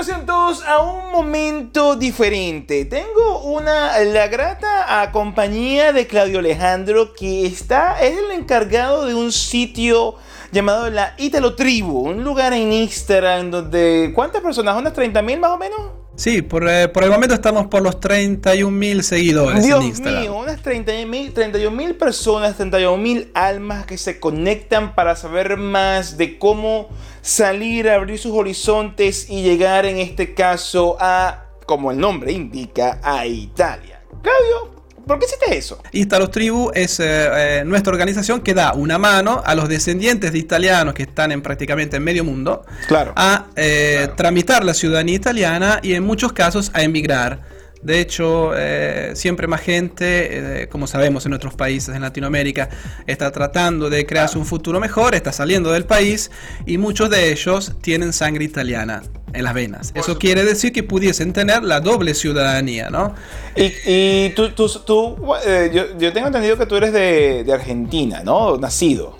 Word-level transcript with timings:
bienvenidos 0.00 0.06
sean 0.06 0.26
todos 0.26 0.64
a 0.64 0.80
un 0.80 1.12
momento 1.12 1.96
diferente. 1.96 2.84
Tengo 2.84 3.42
una 3.42 3.98
la 4.00 4.28
grata 4.28 5.10
compañía 5.12 5.92
de 5.92 6.06
Claudio 6.06 6.38
Alejandro 6.38 7.12
que 7.12 7.46
está 7.46 8.00
es 8.00 8.16
el 8.16 8.30
encargado 8.30 9.06
de 9.06 9.14
un 9.14 9.32
sitio 9.32 10.14
llamado 10.52 10.88
la 10.90 11.14
Italo 11.18 11.54
Tribu, 11.54 12.08
un 12.08 12.24
lugar 12.24 12.52
en 12.52 12.72
Instagram 12.72 13.50
donde 13.50 14.12
¿cuántas 14.14 14.42
personas? 14.42 14.76
¿Unas 14.76 14.94
30.000 14.94 15.38
más 15.38 15.50
o 15.50 15.58
menos? 15.58 15.99
Sí, 16.20 16.42
por, 16.42 16.68
eh, 16.68 16.86
por, 16.88 17.02
el 17.02 17.10
momento 17.10 17.34
estamos 17.34 17.68
por 17.68 17.80
los 17.80 17.98
31.000 17.98 19.00
seguidores 19.00 19.64
Dios 19.64 19.80
en 19.80 19.86
Instagram. 19.86 20.20
mío, 20.20 20.36
unas 20.36 20.62
31.000 20.62 21.96
personas, 21.96 22.58
31.000 22.58 23.30
almas 23.32 23.86
que 23.86 23.96
se 23.96 24.20
conectan 24.20 24.94
para 24.94 25.16
saber 25.16 25.56
más 25.56 26.18
de 26.18 26.38
cómo 26.38 26.90
salir, 27.22 27.88
abrir 27.88 28.18
sus 28.18 28.32
horizontes 28.32 29.30
y 29.30 29.42
llegar 29.42 29.86
en 29.86 29.96
este 29.96 30.34
caso 30.34 30.98
a, 31.00 31.46
como 31.64 31.90
el 31.90 31.96
nombre 31.96 32.32
indica, 32.32 33.00
a 33.02 33.24
Italia. 33.24 34.02
Claudio, 34.20 34.79
¿por 35.06 35.18
qué 35.18 35.26
hiciste 35.26 35.56
eso? 35.56 35.82
Italos 35.92 36.30
Tribu 36.30 36.70
es 36.74 37.00
eh, 37.00 37.04
eh, 37.08 37.62
nuestra 37.64 37.92
organización 37.92 38.40
que 38.40 38.54
da 38.54 38.72
una 38.74 38.98
mano 38.98 39.42
a 39.44 39.54
los 39.54 39.68
descendientes 39.68 40.32
de 40.32 40.38
italianos 40.38 40.94
que 40.94 41.04
están 41.04 41.32
en 41.32 41.42
prácticamente 41.42 41.96
en 41.96 42.04
medio 42.04 42.24
mundo 42.24 42.64
claro. 42.88 43.12
a 43.16 43.46
eh, 43.56 44.08
tramitar 44.16 44.64
la 44.64 44.74
ciudadanía 44.74 45.14
italiana 45.14 45.80
y 45.82 45.94
en 45.94 46.04
muchos 46.04 46.32
casos 46.32 46.70
a 46.74 46.82
emigrar 46.82 47.59
de 47.82 48.00
hecho, 48.00 48.52
eh, 48.54 49.12
siempre 49.14 49.46
más 49.46 49.62
gente, 49.62 50.62
eh, 50.62 50.68
como 50.68 50.86
sabemos 50.86 51.24
en 51.24 51.32
otros 51.32 51.54
países 51.54 51.94
en 51.94 52.02
Latinoamérica, 52.02 52.68
está 53.06 53.30
tratando 53.30 53.88
de 53.88 54.04
crearse 54.04 54.36
un 54.36 54.44
futuro 54.44 54.78
mejor, 54.80 55.14
está 55.14 55.32
saliendo 55.32 55.72
del 55.72 55.86
país 55.86 56.30
y 56.66 56.76
muchos 56.76 57.08
de 57.08 57.32
ellos 57.32 57.72
tienen 57.80 58.12
sangre 58.12 58.44
italiana 58.44 59.02
en 59.32 59.44
las 59.44 59.54
venas. 59.54 59.92
Eso 59.94 60.18
quiere 60.18 60.44
decir 60.44 60.72
que 60.72 60.82
pudiesen 60.82 61.32
tener 61.32 61.62
la 61.62 61.80
doble 61.80 62.12
ciudadanía, 62.12 62.90
¿no? 62.90 63.14
Y, 63.56 64.28
tú, 64.30 64.50
tú, 64.50 65.16
eh, 65.46 65.70
yo, 65.98 66.12
tengo 66.12 66.26
entendido 66.26 66.58
que 66.58 66.66
tú 66.66 66.76
eres 66.76 66.92
de, 66.92 67.44
de, 67.44 67.52
Argentina, 67.52 68.22
¿no? 68.22 68.58
Nacido. 68.58 69.16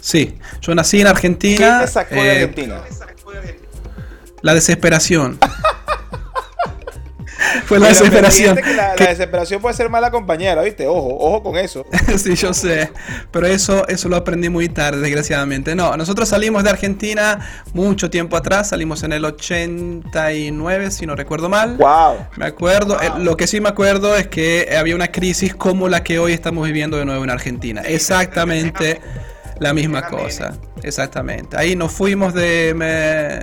Sí, 0.00 0.36
yo 0.60 0.74
nací 0.74 1.00
en 1.00 1.08
Argentina. 1.08 1.80
¿Qué 1.80 1.86
te 1.86 1.92
sacó 1.92 2.14
de 2.14 2.30
Argentina? 2.30 2.82
La 4.42 4.54
desesperación. 4.54 5.38
Fue 7.64 7.78
la 7.78 7.88
desesperación. 7.88 8.58
la, 8.76 8.94
desesperación 8.94 9.60
puede 9.60 9.74
ser 9.74 9.88
mala 9.88 10.10
compañera, 10.10 10.62
¿viste? 10.62 10.86
Ojo, 10.86 11.16
ojo 11.18 11.42
con 11.42 11.56
eso. 11.56 11.86
sí, 12.16 12.34
yo 12.34 12.52
sé. 12.52 12.90
Pero 13.30 13.46
eso, 13.46 13.86
eso 13.88 14.08
lo 14.08 14.16
aprendí 14.16 14.48
muy 14.48 14.68
tarde, 14.68 15.00
desgraciadamente. 15.00 15.74
No, 15.74 15.96
nosotros 15.96 16.28
salimos 16.28 16.64
de 16.64 16.70
Argentina 16.70 17.38
mucho 17.72 18.10
tiempo 18.10 18.36
atrás, 18.36 18.68
salimos 18.68 19.02
en 19.02 19.12
el 19.12 19.24
89, 19.24 20.90
si 20.90 21.06
no 21.06 21.16
recuerdo 21.16 21.48
mal. 21.48 21.76
Wow. 21.76 22.26
Me 22.36 22.46
acuerdo, 22.46 23.00
eh, 23.00 23.10
lo 23.18 23.36
que 23.36 23.46
sí 23.46 23.60
me 23.60 23.68
acuerdo 23.68 24.16
es 24.16 24.28
que 24.28 24.76
había 24.78 24.94
una 24.94 25.08
crisis 25.08 25.54
como 25.54 25.88
la 25.88 26.02
que 26.02 26.18
hoy 26.18 26.32
estamos 26.32 26.66
viviendo 26.66 26.96
de 26.96 27.04
nuevo 27.04 27.24
en 27.24 27.30
Argentina. 27.30 27.82
Exactamente 27.82 29.00
la 29.60 29.74
misma 29.74 30.08
cosa, 30.08 30.54
exactamente. 30.82 31.54
Ahí 31.56 31.76
nos 31.76 31.92
fuimos 31.92 32.32
de, 32.32 32.72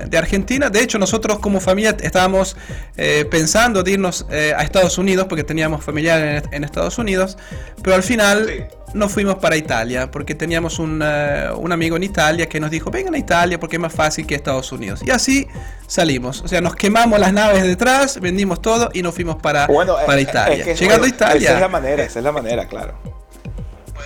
de, 0.09 0.17
Argentina. 0.17 0.69
De 0.71 0.81
hecho, 0.81 0.97
nosotros 0.97 1.37
como 1.37 1.61
familia 1.61 1.95
estábamos 2.01 2.57
eh, 2.97 3.25
pensando 3.29 3.83
de 3.83 3.91
irnos 3.91 4.25
eh, 4.31 4.51
a 4.57 4.63
Estados 4.63 4.97
Unidos 4.97 5.27
porque 5.29 5.43
teníamos 5.43 5.83
familiares 5.83 6.43
en, 6.51 6.63
Estados 6.63 6.97
Unidos, 6.97 7.37
pero 7.83 7.95
al 7.95 8.01
final 8.01 8.67
nos 8.95 9.11
fuimos 9.11 9.35
para 9.35 9.57
Italia 9.57 10.09
porque 10.09 10.33
teníamos 10.33 10.79
un, 10.79 11.03
eh, 11.05 11.49
un, 11.55 11.71
amigo 11.71 11.95
en 11.97 12.03
Italia 12.03 12.49
que 12.49 12.59
nos 12.59 12.71
dijo, 12.71 12.89
vengan 12.89 13.13
a 13.13 13.19
Italia 13.19 13.59
porque 13.59 13.75
es 13.75 13.81
más 13.81 13.93
fácil 13.93 14.25
que 14.25 14.33
Estados 14.33 14.71
Unidos. 14.71 15.01
Y 15.05 15.11
así 15.11 15.47
salimos. 15.85 16.41
O 16.41 16.47
sea, 16.47 16.61
nos 16.61 16.75
quemamos 16.75 17.19
las 17.19 17.31
naves 17.31 17.61
detrás, 17.61 18.19
vendimos 18.19 18.59
todo 18.59 18.89
y 18.91 19.03
nos 19.03 19.13
fuimos 19.13 19.35
para, 19.35 19.67
para 19.67 20.19
Italia. 20.19 20.73
Llegando 20.73 21.05
a 21.05 21.09
Italia. 21.09 21.49
Esa 21.49 21.53
es 21.53 21.61
la 21.61 21.69
manera, 21.69 22.03
esa 22.03 22.17
es 22.17 22.25
la 22.25 22.31
manera, 22.31 22.67
claro. 22.67 23.16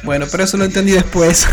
Bueno, 0.04 0.26
pero 0.32 0.44
eso 0.44 0.58
lo 0.58 0.66
entendí 0.66 0.94
después. 0.94 1.48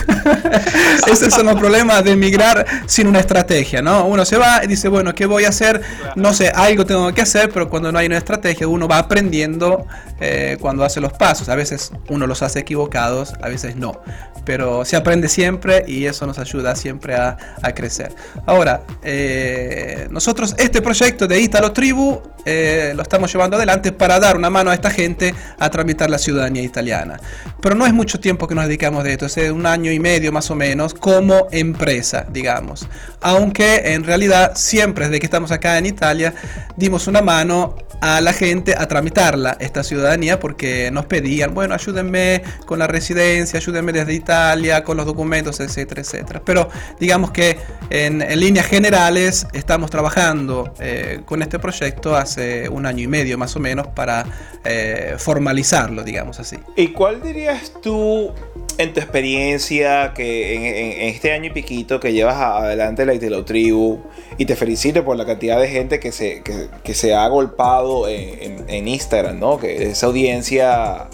Esos 1.06 1.32
son 1.34 1.47
los 1.47 1.59
problemas 1.59 2.03
de 2.04 2.12
emigrar 2.12 2.64
sin 2.86 3.06
una 3.06 3.20
estrategia, 3.20 3.82
¿no? 3.82 4.06
Uno 4.06 4.25
se 4.25 4.36
va 4.36 4.64
y 4.64 4.66
dice, 4.66 4.88
bueno, 4.88 5.14
¿qué 5.14 5.26
voy 5.26 5.44
a 5.44 5.50
hacer? 5.50 5.81
No 6.16 6.32
sé, 6.32 6.48
algo 6.48 6.86
tengo 6.86 7.12
que 7.12 7.22
hacer, 7.22 7.50
pero 7.53 7.69
cuando 7.69 7.92
no 7.92 7.98
hay 7.98 8.06
una 8.06 8.19
estrategia, 8.19 8.66
uno 8.66 8.88
va 8.88 8.98
aprendiendo 8.98 9.86
eh, 10.20 10.56
cuando 10.60 10.84
hace 10.84 11.00
los 11.00 11.12
pasos. 11.12 11.48
A 11.48 11.54
veces 11.54 11.92
uno 12.09 12.26
los 12.26 12.42
hace 12.42 12.60
equivocados, 12.60 13.34
a 13.42 13.48
veces 13.48 13.76
no. 13.76 14.00
Pero 14.44 14.84
se 14.84 14.97
aprende 14.97 15.28
siempre 15.28 15.84
y 15.86 16.06
eso 16.06 16.26
nos 16.26 16.38
ayuda 16.38 16.75
siempre 16.75 17.15
a, 17.15 17.36
crecer. 17.75 18.15
Ahora, 18.47 18.82
eh, 19.03 20.09
nosotros 20.10 20.54
este 20.56 20.80
proyecto 20.80 21.26
de 21.26 21.38
Italo 21.38 21.72
Tribu 21.72 22.22
eh, 22.47 22.92
lo 22.97 23.03
estamos 23.03 23.30
llevando 23.30 23.56
adelante 23.56 23.92
para 23.92 24.19
dar 24.19 24.36
una 24.36 24.48
mano 24.48 24.70
a 24.70 24.75
esta 24.75 24.91
gente 24.91 25.34
a 25.59 25.69
tramitar 25.69 26.09
la 26.09 26.16
ciudadanía 26.16 26.62
italiana. 26.62 27.20
Pero 27.60 27.75
no 27.75 27.84
es 27.84 27.92
mucho 27.92 28.19
tiempo 28.19 28.38
que 28.47 28.54
nos 28.54 28.66
dedicamos 28.66 29.03
de 29.04 29.12
esto, 29.12 29.26
es 29.26 29.37
un 29.50 29.66
año 29.66 29.91
y 29.91 29.99
medio 29.99 30.31
más 30.31 30.50
o 30.50 30.54
menos 30.54 30.94
como 30.94 31.49
empresa, 31.50 32.26
digamos. 32.31 32.87
Aunque 33.21 33.94
en 33.94 34.04
realidad 34.04 34.53
siempre 34.54 35.06
desde 35.06 35.19
que 35.19 35.26
estamos 35.26 35.50
acá 35.50 35.78
en 35.78 35.87
Italia 35.87 36.34
dimos 36.77 37.06
una 37.06 37.22
mano 37.22 37.75
a 38.00 38.20
la 38.20 38.32
gente 38.32 38.75
a 38.76 38.86
tramitarla, 38.86 39.56
esta 39.60 39.82
ciudadanía, 39.82 40.38
porque 40.41 40.91
nos 40.91 41.06
pedían, 41.06 41.54
bueno, 41.54 41.75
ayúdenme 41.75 42.42
con 42.66 42.78
la 42.78 42.86
residencia, 42.86 43.59
ayúdenme 43.59 43.92
desde 43.92 44.14
Italia, 44.14 44.84
con 44.84 44.97
los 44.97 45.06
documentos, 45.06 45.60
etcétera, 45.60 46.00
etcétera. 46.00 46.42
Pero 46.44 46.69
digamos 47.00 47.31
que 47.31 47.59
en, 47.91 48.19
líneas 48.38 48.66
generales 48.66 49.47
estamos 49.53 49.91
trabajando 49.91 50.72
eh, 50.81 51.20
con 51.25 51.42
este 51.42 51.59
proyecto 51.59 52.16
hace 52.16 52.69
un 52.69 52.86
año 52.86 53.03
y 53.03 53.09
medio 53.09 53.38
más 53.38 53.56
o 53.56 53.60
menos 53.60 53.88
para 53.88 54.25
eh, 54.65 55.15
formalizarlo, 55.19 56.03
digamos 56.03 56.41
así. 56.41 56.56
¿Y 56.76 56.88
cuál 56.88 57.22
dirías 57.22 57.72
tú 57.82 58.32
en 58.78 58.92
tu 58.92 59.00
experiencia 59.00 60.12
que 60.15 60.54
en, 60.54 61.09
este 61.09 61.32
año 61.32 61.47
y 61.47 61.50
piquito 61.50 61.98
que 61.98 62.12
llevas 62.12 62.36
adelante 62.36 63.04
la 63.04 63.15
Italo 63.15 63.44
Tribu 63.44 64.00
y 64.38 64.47
te 64.47 64.54
felicito 64.54 65.04
por 65.04 65.16
la 65.16 65.26
cantidad 65.26 65.60
de 65.60 65.69
gente 65.69 65.99
que 65.99 66.12
se, 66.12 66.43
que, 66.43 66.94
se 66.94 67.12
ha 67.12 67.25
agolpado 67.25 68.09
en, 68.09 68.87
Instagram, 68.88 69.41
¿no? 69.41 69.59
Que 69.59 69.91
esa 69.91 70.06
audiencia 70.06 71.09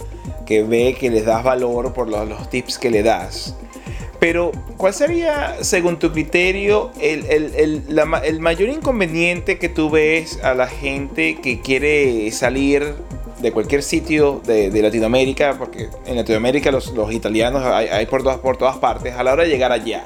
que 0.45 0.63
ve 0.63 0.95
que 0.99 1.11
les 1.11 1.25
das 1.25 1.43
valor 1.43 1.95
por 1.95 2.07
los, 2.07 2.51
tips 2.51 2.79
que 2.79 2.91
le 2.91 3.03
das. 3.03 3.57
Pero, 4.21 4.53
¿cuál 4.77 4.93
sería, 4.93 5.57
según 5.63 5.99
tu 5.99 6.13
criterio, 6.13 6.91
el, 7.01 7.25
el, 7.27 8.41
mayor 8.41 8.69
inconveniente 8.69 9.59
que 9.59 9.71
tú 9.71 9.89
ves 9.89 10.39
a 10.43 10.53
la 10.55 10.67
gente 10.67 11.39
que 11.43 11.61
quiere 11.63 12.31
salir 12.31 12.95
de 13.45 13.53
cualquier 13.53 13.83
sitio 13.83 14.41
de, 14.47 14.71
Latinoamérica, 14.81 15.57
porque 15.59 15.91
en 16.07 16.17
Latinoamérica 16.17 16.71
los, 16.71 16.91
italianos 17.13 17.63
hay, 17.63 18.07
por, 18.07 18.23
todas, 18.23 18.39
por 18.39 18.57
todas 18.57 18.79
partes, 18.79 19.15
a 19.15 19.23
la 19.23 19.35
hora 19.35 19.43
de 19.43 19.51
llegar 19.51 19.71
allá. 19.71 20.03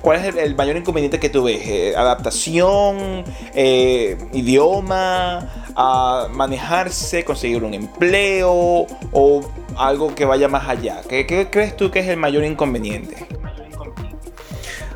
¿Cuál 0.00 0.24
es 0.24 0.34
el, 0.36 0.54
mayor 0.54 0.78
inconveniente 0.78 1.20
que 1.20 1.28
tú 1.28 1.44
ves? 1.44 1.60
Eh, 1.66 1.92
¿Adaptación? 1.94 3.24
Eh, 3.54 4.16
¿Idioma? 4.32 5.66
¿A 5.76 6.28
manejarse? 6.32 7.24
¿Conseguir 7.24 7.62
un 7.62 7.74
empleo? 7.74 8.86
¿O 9.12 9.42
algo 9.76 10.14
que 10.14 10.24
vaya 10.24 10.48
más 10.48 10.66
allá? 10.66 11.02
¿Qué, 11.06 11.26
crees 11.50 11.76
tú 11.76 11.90
que 11.90 11.98
es 11.98 12.08
el 12.08 12.16
mayor 12.16 12.42
inconveniente? 12.42 13.16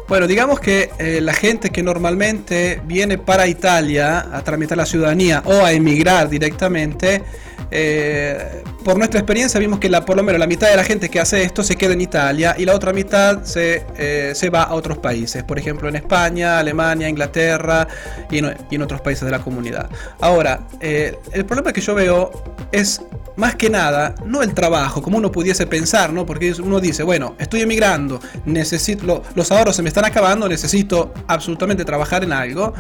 Bueno, 0.09 0.27
digamos 0.27 0.61
que 0.61 0.91
eh, 0.99 1.21
la 1.21 1.35
gente 1.35 1.69
que 1.69 1.83
normalmente 1.83 2.81
viene 2.85 3.19
para 3.19 3.47
Italia 3.47 4.29
a 4.33 4.43
tramitar 4.43 4.79
la 4.79 4.87
ciudadanía 4.87 5.43
o 5.45 5.65
a 5.65 5.73
emigrar 5.73 6.31
directamente, 6.31 7.23
eh, 7.71 8.63
por 8.85 8.97
nuestra 8.99 9.21
experiencia 9.21 9.59
vimos 9.61 9.79
que 9.79 9.89
por 10.03 10.17
lo 10.17 10.23
menos 10.23 10.39
la 10.39 10.47
mitad 10.47 10.69
de 10.69 10.77
la 10.77 10.85
gente 10.85 11.09
que 11.09 11.21
hace 11.21 11.43
esto 11.43 11.63
se 11.63 11.77
queda 11.77 11.93
en 11.93 12.01
Italia 12.01 12.55
y 12.59 12.65
la 12.65 12.75
otra 12.75 12.93
mitad 12.93 13.45
se, 13.45 13.85
eh, 13.97 14.33
se 14.35 14.51
va 14.51 14.65
a 14.65 14.75
otros 14.75 14.99
países, 14.99 15.45
por 15.45 15.59
ejemplo 15.59 15.89
en 15.89 15.97
España, 15.97 16.59
Alemania, 16.59 17.09
Inglaterra 17.09 17.87
y 18.31 18.39
en, 18.39 18.83
otros 18.83 19.01
países 19.01 19.25
de 19.25 19.31
la 19.31 19.39
comunidad. 19.39 19.89
Ahora, 20.21 20.67
eh, 20.81 21.19
el 21.33 21.45
problema 21.45 21.73
que 21.73 21.81
yo 21.81 21.95
veo 21.95 22.31
es 22.73 23.01
más 23.37 23.55
que 23.55 23.71
nada, 23.71 24.15
no 24.27 24.43
el 24.43 24.55
trabajo, 24.55 25.03
como 25.03 25.19
uno 25.19 25.31
pudiese 25.31 25.67
pensar, 25.67 26.13
¿no? 26.13 26.27
Porque 26.27 26.53
uno 26.61 26.81
dice, 26.81 27.03
bueno, 27.03 27.37
estoy 27.39 27.63
emigrando, 27.63 28.21
necesito, 28.45 29.23
los 29.35 29.53
ahorros 29.53 29.77
se 29.77 29.83
me 29.83 29.89
están 29.89 30.05
acabando, 30.05 30.49
necesito 30.49 31.15
absolutamente 31.29 31.85
trabajar 31.85 32.25
en 32.25 32.33
algo 32.33 32.75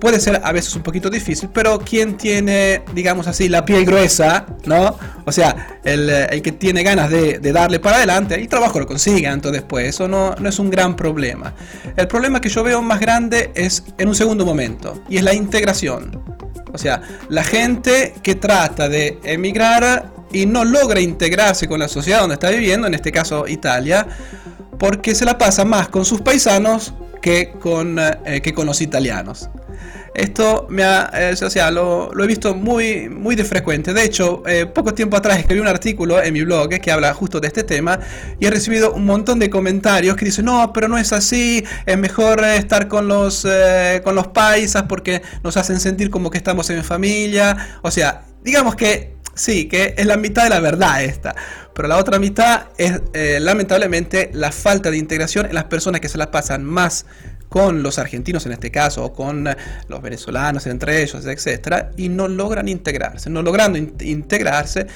puede 0.00 0.20
ser 0.20 0.40
a 0.42 0.52
veces 0.52 0.74
un 0.76 0.82
poquito 0.82 1.10
difícil, 1.10 1.48
pero 1.52 1.78
quien 1.78 2.16
tiene, 2.16 2.82
digamos 2.94 3.26
así, 3.26 3.48
la 3.48 3.64
piel 3.64 3.84
gruesa, 3.84 4.46
¿no? 4.64 4.96
O 5.24 5.32
sea, 5.32 5.78
el, 5.84 6.08
eh, 6.10 6.40
que 6.42 6.52
tiene 6.52 6.82
ganas 6.82 7.10
de, 7.10 7.38
darle 7.52 7.80
para 7.80 7.96
adelante, 7.96 8.34
el 8.34 8.48
trabajo 8.48 8.78
lo 8.78 8.86
consigue 8.86 9.26
antes 9.26 9.52
después, 9.52 9.86
eso 9.86 10.08
no, 10.08 10.34
no 10.38 10.48
es 10.48 10.58
un 10.58 10.70
gran 10.70 10.96
problema. 10.96 11.54
El 11.96 12.06
problema 12.08 12.40
que 12.40 12.48
yo 12.48 12.62
veo 12.62 12.82
más 12.82 13.00
grande 13.00 13.50
es 13.54 13.84
en 13.98 14.08
un 14.08 14.14
segundo 14.14 14.44
momento, 14.44 15.02
y 15.08 15.16
es 15.16 15.22
la 15.22 15.34
integración. 15.34 16.22
O 16.72 16.78
sea, 16.78 17.02
la 17.28 17.44
gente 17.44 18.14
que 18.22 18.34
trata 18.34 18.88
de 18.88 19.18
emigrar 19.24 20.12
y 20.32 20.46
no 20.46 20.64
logra 20.64 21.00
integrarse 21.00 21.66
con 21.66 21.80
la 21.80 21.88
sociedad 21.88 22.20
donde 22.20 22.34
está 22.34 22.50
viviendo, 22.50 22.86
en 22.86 22.94
este 22.94 23.12
caso 23.12 23.46
Italia, 23.48 24.06
porque 24.78 25.14
se 25.14 25.24
la 25.24 25.38
pasa 25.38 25.64
más 25.64 25.88
con 25.88 26.04
sus 26.04 26.20
paisanos 26.20 26.94
que 27.20 27.52
con, 27.58 27.98
eh, 27.98 28.40
que 28.42 28.52
con 28.52 28.66
los 28.66 28.80
italianos. 28.80 29.50
Esto 30.14 30.66
me 30.70 30.84
ha, 30.84 31.10
eh, 31.14 31.34
o 31.40 31.50
sea, 31.50 31.70
lo, 31.70 32.10
he 32.18 32.26
visto 32.26 32.54
muy, 32.54 33.08
muy 33.08 33.36
de 33.36 33.44
frecuente. 33.44 33.92
De 33.92 34.04
hecho, 34.04 34.42
eh, 34.46 34.66
poco 34.66 34.94
tiempo 34.94 35.16
atrás 35.16 35.38
escribí 35.38 35.60
un 35.60 35.68
artículo 35.68 36.22
en 36.22 36.32
mi 36.32 36.42
blog 36.42 36.68
que 36.68 36.90
habla 36.90 37.12
justo 37.14 37.40
de 37.40 37.48
este 37.48 37.62
tema 37.62 38.00
y 38.40 38.46
he 38.46 38.50
recibido 38.50 38.92
un 38.92 39.04
montón 39.04 39.38
de 39.38 39.50
comentarios 39.50 40.16
que 40.16 40.24
dicen, 40.24 40.46
no, 40.46 40.72
pero 40.72 40.88
no 40.88 40.98
es 40.98 41.12
así, 41.12 41.64
es 41.86 41.98
mejor 41.98 42.44
estar 42.44 42.88
con 42.88 43.08
los, 43.08 43.46
con 44.02 44.14
los 44.14 44.28
paisas 44.28 44.84
porque 44.84 45.22
nos 45.42 45.56
hacen 45.56 45.80
sentir 45.80 46.10
como 46.10 46.30
que 46.30 46.38
estamos 46.38 46.70
en 46.70 46.82
familia. 46.84 47.78
O 47.82 47.90
sea, 47.90 48.24
digamos 48.42 48.76
que 48.76 49.16
sí, 49.34 49.68
que 49.68 49.94
es 49.96 50.06
la 50.06 50.16
mitad 50.16 50.44
de 50.44 50.50
la 50.50 50.60
verdad 50.60 51.02
esta. 51.04 51.34
Pero 51.74 51.86
la 51.86 51.96
otra 51.96 52.18
mitad 52.18 52.66
es 52.76 53.00
lamentablemente 53.40 54.30
la 54.32 54.50
falta 54.50 54.90
de 54.90 54.96
integración 54.96 55.46
en 55.46 55.54
las 55.54 55.64
personas 55.64 56.00
que 56.00 56.08
se 56.08 56.18
las 56.18 56.28
pasan 56.28 56.64
más 56.64 57.06
con 57.48 57.82
los 57.82 57.98
argentinos 57.98 58.44
en 58.46 58.52
este 58.52 58.70
caso, 58.70 59.04
o 59.04 59.12
con 59.12 59.48
eh, 59.48 59.56
los 59.88 60.02
venezolanos 60.02 60.66
entre 60.66 61.02
ellos, 61.02 61.24
etcétera, 61.24 61.90
y 61.96 62.08
no 62.08 62.28
logran 62.28 62.68
integrarse. 62.68 63.30
No 63.30 63.42
logrando 63.42 63.78
integrarse, 63.78 64.86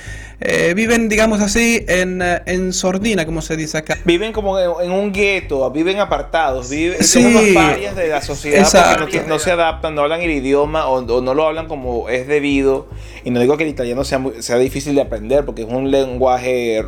eh, 0.41 0.75
viven, 0.75 1.09
digamos 1.09 1.41
así, 1.41 1.85
en, 1.89 2.21
eh, 2.21 2.43
en, 2.47 2.73
sordina, 2.73 3.25
como 3.25 3.43
se 3.43 3.57
dice 3.57 3.79
acá. 3.79 3.99
Viven 4.05 4.33
como 4.33 4.59
en 4.59 4.91
un 4.91 5.13
gueto, 5.13 5.71
viven 5.71 5.99
apartados, 6.01 6.69
viven 6.69 6.99
unos 6.99 7.43
parias 7.55 7.97
de 7.97 8.09
la 8.09 8.21
sociedad 8.21 8.99
porque 8.99 9.23
no, 9.27 9.39
se 9.39 9.51
adaptan, 9.51 9.95
no 9.95 10.03
hablan 10.03 10.21
el 10.21 10.31
idioma 10.31 10.87
o, 10.89 11.01
no 11.03 11.35
lo 11.35 11.47
hablan 11.47 11.69
como 11.69 12.09
es 12.09 12.27
debido. 12.27 12.89
Y 13.25 13.31
no 13.31 13.39
digo 13.39 13.57
que 13.57 13.63
el 13.63 13.71
italiano 13.71 14.03
sea, 14.05 14.21
sea 14.41 14.59
difícil 14.59 14.97
de 14.97 15.03
aprender, 15.03 15.45
porque 15.45 15.63
es 15.63 15.69
un 15.69 15.91
lenguaje 15.91 16.85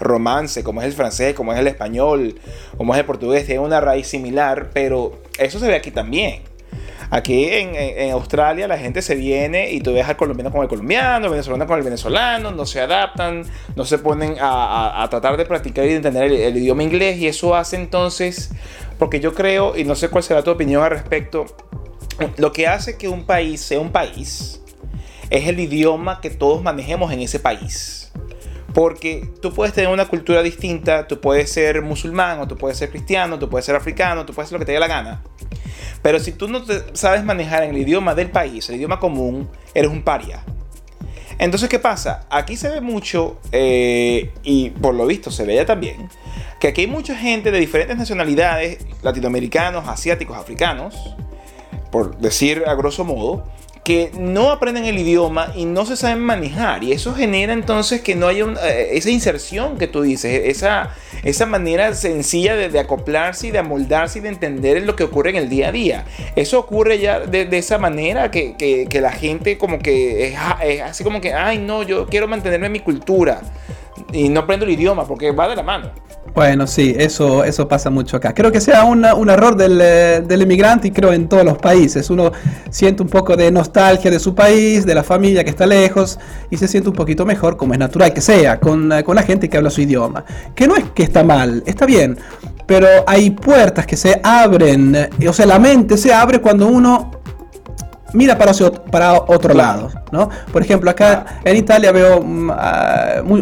romance, 0.00 0.64
como 0.64 0.82
es 0.82 0.88
el 0.88 0.92
francés, 0.92 1.34
como 1.34 1.52
es 1.52 1.60
el 1.60 1.68
español, 1.68 2.40
como 2.76 2.92
es 2.92 3.00
el 3.00 3.06
portugués, 3.06 3.46
tiene 3.46 3.60
una 3.60 3.80
raíz 3.80 4.08
similar 4.08 4.73
pero 4.74 5.22
eso 5.38 5.58
se 5.58 5.66
ve 5.66 5.76
aquí 5.76 5.90
también. 5.90 6.42
Aquí 7.10 7.46
en, 7.48 8.10
Australia 8.10 8.66
la 8.66 8.76
gente 8.76 9.00
se 9.00 9.14
viene 9.14 9.70
y 9.70 9.80
tú 9.80 9.92
ves 9.92 10.08
al 10.08 10.16
colombiano 10.16 10.50
con 10.50 10.62
el 10.62 10.68
colombiano, 10.68 11.26
el 11.26 11.30
venezolano 11.30 11.66
con 11.66 11.78
el 11.78 11.84
venezolano, 11.84 12.50
no 12.50 12.66
se 12.66 12.80
adaptan, 12.80 13.44
no 13.76 13.84
se 13.84 13.98
ponen 13.98 14.36
a, 14.40 15.06
tratar 15.10 15.36
de 15.36 15.44
practicar 15.44 15.84
y 15.84 15.90
de 15.90 15.96
entender 15.96 16.24
el, 16.24 16.56
idioma 16.56 16.82
inglés 16.82 17.18
y 17.18 17.28
eso 17.28 17.54
hace 17.54 17.76
entonces, 17.76 18.50
porque 18.98 19.20
yo 19.20 19.32
creo, 19.32 19.76
y 19.76 19.84
no 19.84 19.94
sé 19.94 20.08
cuál 20.08 20.24
será 20.24 20.42
tu 20.42 20.50
opinión 20.50 20.82
al 20.82 20.90
respecto, 20.90 21.46
lo 22.36 22.52
que 22.52 22.66
hace 22.66 22.96
que 22.98 23.08
un 23.08 23.24
país 23.24 23.60
sea 23.60 23.80
un 23.80 23.92
país 23.92 24.60
es 25.30 25.46
el 25.46 25.60
idioma 25.60 26.20
que 26.20 26.30
todos 26.30 26.62
manejemos 26.62 27.12
en 27.12 27.20
ese 27.20 27.38
país. 27.38 28.12
Porque 28.74 29.30
tú 29.40 29.54
puedes 29.54 29.72
tener 29.72 29.88
una 29.88 30.06
cultura 30.06 30.42
distinta, 30.42 31.06
tú 31.06 31.20
puedes 31.20 31.50
ser 31.50 31.80
musulmán, 31.80 32.40
o 32.40 32.48
tú 32.48 32.58
puedes 32.58 32.76
ser 32.76 32.90
cristiano, 32.90 33.38
tú 33.38 33.48
puedes 33.48 33.64
ser 33.64 33.76
africano, 33.76 34.26
tú 34.26 34.34
puedes 34.34 34.50
ser 34.50 34.56
lo 34.56 34.58
que 34.58 34.66
te 34.66 34.72
dé 34.72 34.80
la 34.80 34.88
gana. 34.88 35.22
Pero 36.02 36.18
si 36.18 36.32
tú 36.32 36.48
no 36.48 36.62
te 36.62 36.82
sabes 36.94 37.24
manejar 37.24 37.62
en 37.62 37.70
el 37.70 37.78
idioma 37.78 38.14
del 38.14 38.30
país, 38.30 38.68
el 38.68 38.76
idioma 38.76 38.98
común, 38.98 39.48
eres 39.74 39.90
un 39.90 40.02
paria. 40.02 40.44
Entonces, 41.38 41.68
¿qué 41.68 41.78
pasa? 41.78 42.26
Aquí 42.30 42.56
se 42.56 42.68
ve 42.68 42.80
mucho, 42.80 43.40
eh, 43.52 44.32
y 44.42 44.70
por 44.70 44.94
lo 44.94 45.06
visto 45.06 45.30
se 45.30 45.44
ve 45.44 45.54
ya 45.54 45.66
también, 45.66 46.08
que 46.60 46.68
aquí 46.68 46.82
hay 46.82 46.86
mucha 46.86 47.16
gente 47.16 47.50
de 47.50 47.58
diferentes 47.58 47.96
nacionalidades, 47.96 48.84
latinoamericanos, 49.02 49.88
asiáticos, 49.88 50.36
africanos, 50.36 50.94
por 51.90 52.18
decir 52.18 52.64
a 52.66 52.74
grosso 52.74 53.04
modo, 53.04 53.46
que 53.84 54.10
no 54.18 54.50
aprenden 54.50 54.86
el 54.86 54.98
idioma 54.98 55.52
y 55.54 55.66
no 55.66 55.84
se 55.84 55.96
saben 55.96 56.20
manejar. 56.20 56.82
Y 56.82 56.92
eso 56.92 57.14
genera 57.14 57.52
entonces 57.52 58.00
que 58.00 58.14
no 58.14 58.28
haya 58.28 58.46
eh, 58.64 58.88
esa 58.92 59.10
inserción 59.10 59.76
que 59.76 59.86
tú 59.86 60.00
dices, 60.00 60.42
esa, 60.46 60.94
esa 61.22 61.44
manera 61.44 61.94
sencilla 61.94 62.56
de, 62.56 62.78
acoplarse 62.80 63.48
y 63.48 63.50
de 63.50 63.58
amoldarse 63.58 64.18
y 64.18 64.22
de 64.22 64.30
entender 64.30 64.82
lo 64.84 64.96
que 64.96 65.04
ocurre 65.04 65.30
en 65.30 65.36
el 65.36 65.50
día 65.50 65.68
a 65.68 65.72
día. 65.72 66.04
Eso 66.34 66.58
ocurre 66.58 66.98
ya 66.98 67.20
de, 67.20 67.46
esa 67.58 67.76
manera 67.76 68.30
que, 68.30 68.54
que, 68.56 69.00
la 69.02 69.12
gente 69.12 69.58
como 69.58 69.78
que 69.78 70.28
es, 70.28 70.34
es 70.64 70.80
así 70.80 71.04
como 71.04 71.20
que, 71.20 71.34
ay 71.34 71.58
no, 71.58 71.82
yo 71.82 72.06
quiero 72.06 72.26
mantenerme 72.26 72.66
en 72.66 72.72
mi 72.72 72.80
cultura 72.80 73.42
y 74.14 74.28
no 74.28 74.40
aprendo 74.40 74.64
el 74.64 74.72
idioma 74.72 75.04
porque 75.04 75.32
va 75.32 75.48
de 75.48 75.56
la 75.56 75.62
mano. 75.62 75.90
Bueno, 76.34 76.66
sí, 76.66 76.94
eso, 76.98 77.44
eso 77.44 77.68
pasa 77.68 77.90
mucho 77.90 78.16
acá. 78.16 78.32
Creo 78.32 78.50
que 78.50 78.60
sea 78.60 78.84
un 78.84 79.30
error 79.30 79.56
del, 79.56 79.78
eh, 79.80 80.22
del, 80.26 80.42
inmigrante 80.42 80.88
y 80.88 80.90
creo 80.90 81.12
en 81.12 81.28
todos 81.28 81.44
los 81.44 81.58
países. 81.58 82.10
Uno 82.10 82.32
siente 82.70 83.02
un 83.02 83.08
poco 83.08 83.36
de 83.36 83.50
nostalgia 83.52 84.10
de 84.10 84.18
su 84.18 84.34
país, 84.34 84.86
de 84.86 84.94
la 84.94 85.04
familia 85.04 85.44
que 85.44 85.50
está 85.50 85.66
lejos 85.66 86.18
y 86.50 86.56
se 86.56 86.66
siente 86.66 86.88
un 86.88 86.94
poquito 86.96 87.24
mejor, 87.26 87.56
como 87.56 87.72
es 87.74 87.78
natural 87.78 88.12
que 88.12 88.20
sea, 88.20 88.58
con, 88.58 88.90
eh, 88.90 89.04
con 89.04 89.14
la 89.14 89.22
gente 89.22 89.48
que 89.48 89.56
habla 89.56 89.70
su 89.70 89.82
idioma. 89.82 90.24
Que 90.54 90.66
no 90.66 90.76
es 90.76 90.84
que 90.94 91.02
está 91.04 91.22
mal, 91.22 91.62
está 91.66 91.86
bien, 91.86 92.18
pero 92.66 92.88
hay 93.06 93.30
puertas 93.30 93.86
que 93.86 93.96
se 93.96 94.20
abren, 94.22 94.94
eh, 94.94 95.28
o 95.28 95.32
sea, 95.32 95.46
la 95.46 95.58
mente 95.58 95.96
se 95.96 96.12
abre 96.12 96.40
cuando 96.40 96.66
uno 96.66 97.10
mira 98.14 98.38
para, 98.38 98.52
para 98.90 99.14
otro 99.14 99.52
lado, 99.52 99.90
¿no? 100.10 100.30
Por 100.52 100.62
ejemplo, 100.62 100.90
acá 100.90 101.40
en 101.44 101.56
Italia 101.56 101.92
veo 101.92 102.22
mm, 102.22 102.50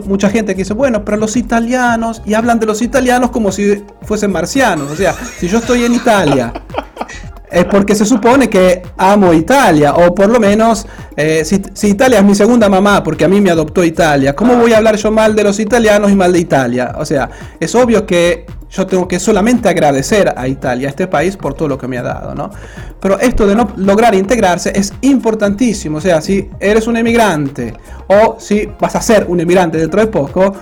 mucha 0.07 0.29
gente 0.31 0.55
que 0.55 0.63
dice, 0.63 0.75
bueno, 0.75 1.05
pero 1.05 1.19
los 1.19 1.37
italianos, 1.37 2.23
y 2.27 2.35
hablan 2.35 2.59
de 2.59 2.67
los 2.67 2.83
italianos 2.83 3.31
como 3.31 3.53
si 3.53 3.85
fuesen 4.03 4.33
marcianos, 4.33 4.91
o 4.91 4.97
sea, 4.97 5.15
si 5.39 5.47
yo 5.47 5.59
estoy 5.59 5.85
en 5.85 5.95
Italia, 5.95 6.53
es 7.51 7.65
porque 7.67 7.95
se 7.95 8.07
supone 8.07 8.49
que 8.49 8.83
amo 8.97 9.33
Italia, 9.35 9.95
o 9.95 10.15
por 10.15 10.31
lo 10.31 10.41
menos, 10.41 10.87
eh, 11.17 11.45
si, 11.45 11.63
si, 11.75 11.89
Italia 11.89 12.19
es 12.19 12.25
mi 12.25 12.35
segunda 12.35 12.69
mamá, 12.69 13.05
porque 13.05 13.27
a 13.27 13.29
mí 13.29 13.41
me 13.41 13.51
adoptó 13.51 13.85
Italia, 13.85 14.35
¿cómo 14.35 14.57
voy 14.57 14.73
a 14.73 14.79
hablar 14.79 14.97
yo 14.97 15.13
mal 15.13 15.37
de 15.37 15.45
los 15.45 15.61
italianos 15.61 16.11
y 16.11 16.17
mal 16.17 16.33
de 16.33 16.39
Italia? 16.39 16.95
O 16.99 17.05
sea, 17.05 17.29
es 17.61 17.75
obvio 17.75 18.07
que 18.07 18.47
yo 18.73 18.87
tengo 18.87 19.07
que 19.07 19.21
solamente 19.21 19.69
agradecer 19.69 20.33
a 20.35 20.49
Italia, 20.49 20.89
a 20.89 20.91
este 20.91 21.07
país, 21.07 21.37
por 21.37 21.55
todo 21.55 21.69
lo 21.69 21.79
que 21.79 21.87
me 21.87 21.99
ha 21.99 22.03
dado, 22.03 22.35
¿no? 22.35 22.51
Pero 23.01 23.19
esto 23.21 23.47
de 23.47 23.55
no 23.55 23.69
lograr 23.77 24.15
integrarse 24.15 24.73
es 24.75 24.95
importantísimo. 25.03 25.99
O 25.99 26.01
sea, 26.01 26.21
si 26.23 26.49
eres 26.59 26.87
un 26.87 26.97
emigrante 26.97 27.75
o 28.07 28.37
si 28.39 28.69
vas 28.81 28.97
a 28.97 29.03
ser 29.03 29.27
un 29.29 29.41
emigrante 29.41 29.77
dentro 29.77 30.01
de 30.01 30.07
poco, 30.07 30.55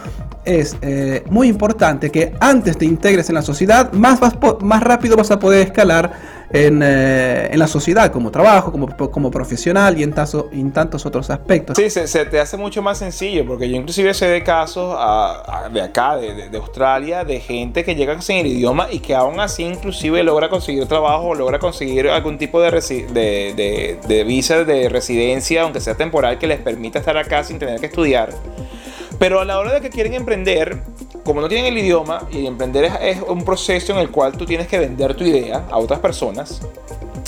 es 0.45 0.77
eh, 0.83 1.23
muy 1.29 1.49
importante 1.49 2.11
que 2.11 2.33
antes 2.41 2.79
te 2.79 2.85
integres 2.85 3.29
en 3.29 3.35
la 3.35 3.43
sociedad, 3.43 3.93
más, 3.93 4.21
más 4.61 4.83
rápido 4.83 5.17
vas 5.17 5.31
a 5.31 5.39
poder 5.39 5.67
escalar 5.67 6.41
eh, 6.53 7.49
en, 7.53 7.59
la 7.59 7.69
sociedad, 7.69 8.11
como 8.11 8.31
trabajo, 8.31 8.73
como, 8.73 8.89
como 9.11 9.31
profesional 9.31 9.99
y 9.99 10.03
en, 10.03 10.15
en 10.53 10.73
tantos 10.73 11.07
otros 11.07 11.31
aspectos. 11.31 11.77
Sí, 11.77 11.91
se, 11.91 12.25
te 12.27 12.41
hace 12.41 12.57
mucho 12.57 12.83
más 12.83 12.99
sencillo, 12.99 13.47
porque 13.47 13.71
yo 13.71 13.77
inclusive 13.77 14.15
sé 14.15 14.27
de 14.27 14.43
casos 14.43 14.99
de 15.73 15.81
acá, 15.83 16.17
de, 16.17 16.57
Australia, 16.57 17.25
de 17.25 17.39
gente 17.39 17.85
que 17.85 17.95
llega 17.95 18.21
sin 18.21 18.39
el 18.39 18.47
idioma 18.47 18.89
y 18.91 18.99
que 18.99 19.15
aún 19.15 19.39
así 19.39 19.63
inclusive 19.63 20.23
logra 20.25 20.49
conseguir 20.49 20.87
trabajo 20.87 21.29
o 21.29 21.35
logra 21.35 21.59
conseguir 21.61 22.09
algún 22.09 22.37
tipo 22.37 22.61
de, 22.61 22.71
de, 22.71 23.99
de 24.07 24.25
visa 24.25 24.65
de 24.65 24.89
residencia, 24.89 25.63
aunque 25.63 25.81
sea 25.81 25.95
temporal, 25.95 26.39
que 26.39 26.49
les 26.49 26.59
permita 26.59 26.99
estar 26.99 27.17
acá 27.17 27.45
sin 27.45 27.59
tener 27.59 27.79
que 27.79 27.87
estudiar. 27.87 28.31
Pero 29.21 29.39
a 29.39 29.45
la 29.45 29.59
hora 29.59 29.75
de 29.75 29.83
que 29.83 29.91
quieren 29.91 30.15
emprender, 30.15 30.81
como 31.25 31.43
no 31.43 31.49
tienen 31.49 31.67
el 31.67 31.77
idioma, 31.77 32.27
y 32.33 32.47
emprender 32.47 32.91
es, 33.03 33.19
un 33.21 33.45
proceso 33.45 33.93
en 33.93 33.99
el 33.99 34.11
cual 34.11 34.33
tú 34.33 34.47
tienes 34.47 34.67
que 34.67 34.79
vender 34.79 35.15
tu 35.15 35.25
idea 35.25 35.67
a 35.71 35.77
otras 35.77 36.01
personas, 36.01 36.63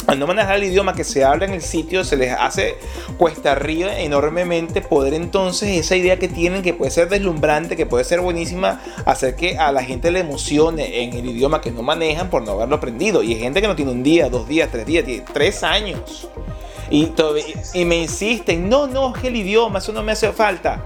al 0.07 0.19
no 0.19 0.27
manejar 0.27 0.57
el 0.57 0.65
idioma 0.65 0.95
que 0.95 1.05
se 1.05 1.23
habla 1.23 1.45
en 1.45 1.53
el 1.53 1.61
sitio, 1.61 2.03
se 2.03 2.17
les 2.17 2.33
hace 2.33 2.77
cuesta 3.19 3.53
arriba 3.53 3.99
enormemente 3.99 4.81
poder 4.81 5.13
entonces 5.13 5.69
esa 5.69 5.95
idea 5.95 6.19
que 6.19 6.29
tienen, 6.29 6.63
que 6.63 6.73
puede 6.73 6.91
ser 6.91 7.11
deslumbrante, 7.11 7.77
que 7.77 7.85
puede 7.85 8.05
ser 8.05 8.23
buenísima, 8.23 8.81
hacer 9.05 9.37
que 9.37 9.59
a 9.59 9.71
la 9.71 9.85
gente 9.85 10.11
le 10.11 10.21
emocione 10.21 11.03
en 11.03 11.13
el 11.13 11.27
idioma 11.27 11.61
que 11.61 11.73
no 11.73 11.83
manejan 11.83 12.31
por 12.31 12.43
no 12.43 12.53
haberlo 12.53 12.77
aprendido. 12.77 13.23
Y 13.23 13.35
hay 13.35 13.41
gente 13.41 13.61
que 13.61 13.69
no 13.69 13.77
tiene 13.77 13.93
un 13.93 14.03
día, 14.03 14.31
dos 14.31 14.49
días, 14.49 14.71
tres 14.73 14.87
días, 14.87 15.05
tiene 15.05 15.25
tres 15.31 15.63
años. 15.63 16.27
Y, 16.91 17.13
y 17.75 17.85
me 17.85 17.97
insisten, 17.97 18.71
no, 18.71 18.87
no, 18.87 19.15
es 19.15 19.25
el 19.25 19.37
idioma, 19.37 19.79
eso 19.79 19.93
no 19.93 20.03
me 20.03 20.13
hace 20.13 20.33
falta. 20.33 20.83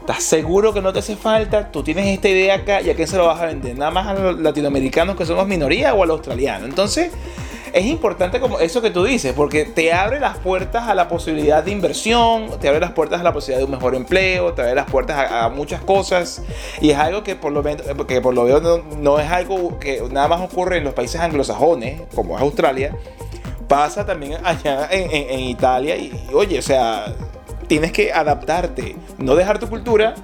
¿Estás 0.00 0.22
seguro 0.24 0.72
que 0.72 0.80
no 0.80 0.92
te 0.92 0.98
hace 0.98 1.16
falta? 1.16 1.70
Tú 1.70 1.82
tienes 1.82 2.06
esta 2.06 2.28
idea 2.28 2.56
acá 2.56 2.80
y 2.80 2.90
a 2.90 2.94
quién 2.94 3.06
se 3.06 3.16
lo 3.16 3.26
vas 3.26 3.40
a 3.40 3.46
vender. 3.46 3.76
Nada 3.76 3.90
más 3.90 4.06
a 4.06 4.14
los 4.14 4.40
latinoamericanos 4.40 5.14
que 5.14 5.26
somos 5.26 5.46
minoría 5.46 5.94
o 5.94 6.02
a 6.02 6.06
los 6.06 6.16
australianos. 6.16 6.68
Entonces, 6.68 7.12
es 7.72 7.86
importante 7.86 8.40
como 8.40 8.58
eso 8.58 8.82
que 8.82 8.90
tú 8.90 9.04
dices, 9.04 9.32
porque 9.32 9.64
te 9.64 9.92
abre 9.92 10.18
las 10.18 10.38
puertas 10.38 10.88
a 10.88 10.94
la 10.94 11.08
posibilidad 11.08 11.62
de 11.62 11.70
inversión, 11.70 12.50
te 12.60 12.68
abre 12.68 12.80
las 12.80 12.92
puertas 12.92 13.20
a 13.20 13.22
la 13.22 13.32
posibilidad 13.32 13.58
de 13.58 13.64
un 13.64 13.70
mejor 13.70 13.94
empleo, 13.94 14.52
te 14.54 14.62
abre 14.62 14.74
las 14.74 14.90
puertas 14.90 15.30
a, 15.30 15.48
muchas 15.50 15.80
cosas. 15.82 16.42
Y 16.80 16.90
es 16.90 16.98
algo 16.98 17.22
que 17.22 17.36
por 17.36 17.52
lo 17.52 17.62
menos, 17.62 17.86
que 18.08 18.20
por 18.20 18.34
lo 18.34 18.60
no, 19.00 19.18
es 19.20 19.30
algo 19.30 19.78
que 19.78 20.02
nada 20.10 20.28
más 20.28 20.40
ocurre 20.40 20.78
en 20.78 20.84
los 20.84 20.94
países 20.94 21.20
anglosajones, 21.20 22.02
como 22.14 22.36
es 22.36 22.42
Australia. 22.42 22.96
Pasa 23.68 24.04
también 24.04 24.38
allá 24.42 24.88
en, 24.90 25.38
Italia 25.40 25.96
y, 25.96 26.12
oye, 26.34 26.58
o 26.58 26.62
sea, 26.62 27.14
tienes 27.70 27.92
que 27.92 28.12
adaptarte, 28.12 28.96
no 29.18 29.36
dejar 29.36 29.60
tu 29.60 29.68
cultura, 29.68 30.16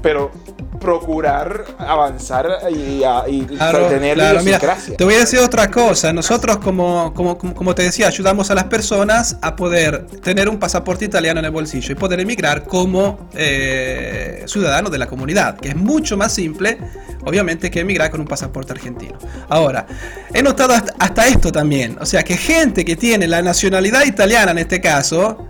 pero 0.00 0.30
procurar 0.78 1.64
avanzar 1.76 2.46
y, 2.70 3.02
y, 3.26 3.40
tener 3.88 4.14
claro. 4.14 4.40
Mira, 4.44 4.60
te 4.96 5.02
voy 5.02 5.14
a 5.14 5.18
decir 5.18 5.40
otra 5.40 5.68
cosa. 5.72 6.12
Nosotros, 6.12 6.58
como, 6.58 7.12
como, 7.12 7.36
como 7.36 7.74
te 7.74 7.82
decía, 7.82 8.06
ayudamos 8.06 8.48
a 8.52 8.54
las 8.54 8.66
personas 8.66 9.38
a 9.42 9.56
poder 9.56 10.06
tener 10.22 10.48
un 10.48 10.60
pasaporte 10.60 11.04
italiano 11.04 11.40
en 11.40 11.46
el 11.46 11.50
bolsillo 11.50 11.90
y 11.90 11.96
poder 11.96 12.20
emigrar 12.20 12.62
como 12.62 13.28
eh, 13.34 14.44
ciudadano 14.46 14.88
de 14.88 14.98
la 14.98 15.08
comunidad, 15.08 15.56
que 15.56 15.70
es 15.70 15.76
mucho 15.76 16.16
más 16.16 16.32
simple, 16.32 16.78
obviamente, 17.24 17.72
que 17.72 17.80
emigrar 17.80 18.12
con 18.12 18.20
un 18.20 18.28
pasaporte 18.28 18.72
argentino. 18.72 19.18
Ahora, 19.48 19.84
he 20.32 20.44
notado 20.44 20.74
hasta 20.74 21.26
esto 21.26 21.50
también. 21.50 21.96
O 22.00 22.06
sea, 22.06 22.22
que 22.22 22.36
gente 22.36 22.84
que 22.84 22.94
tiene 22.94 23.26
la 23.26 23.42
nacionalidad 23.42 24.04
italiana 24.04 24.52
en 24.52 24.58
este 24.58 24.80
caso, 24.80 25.48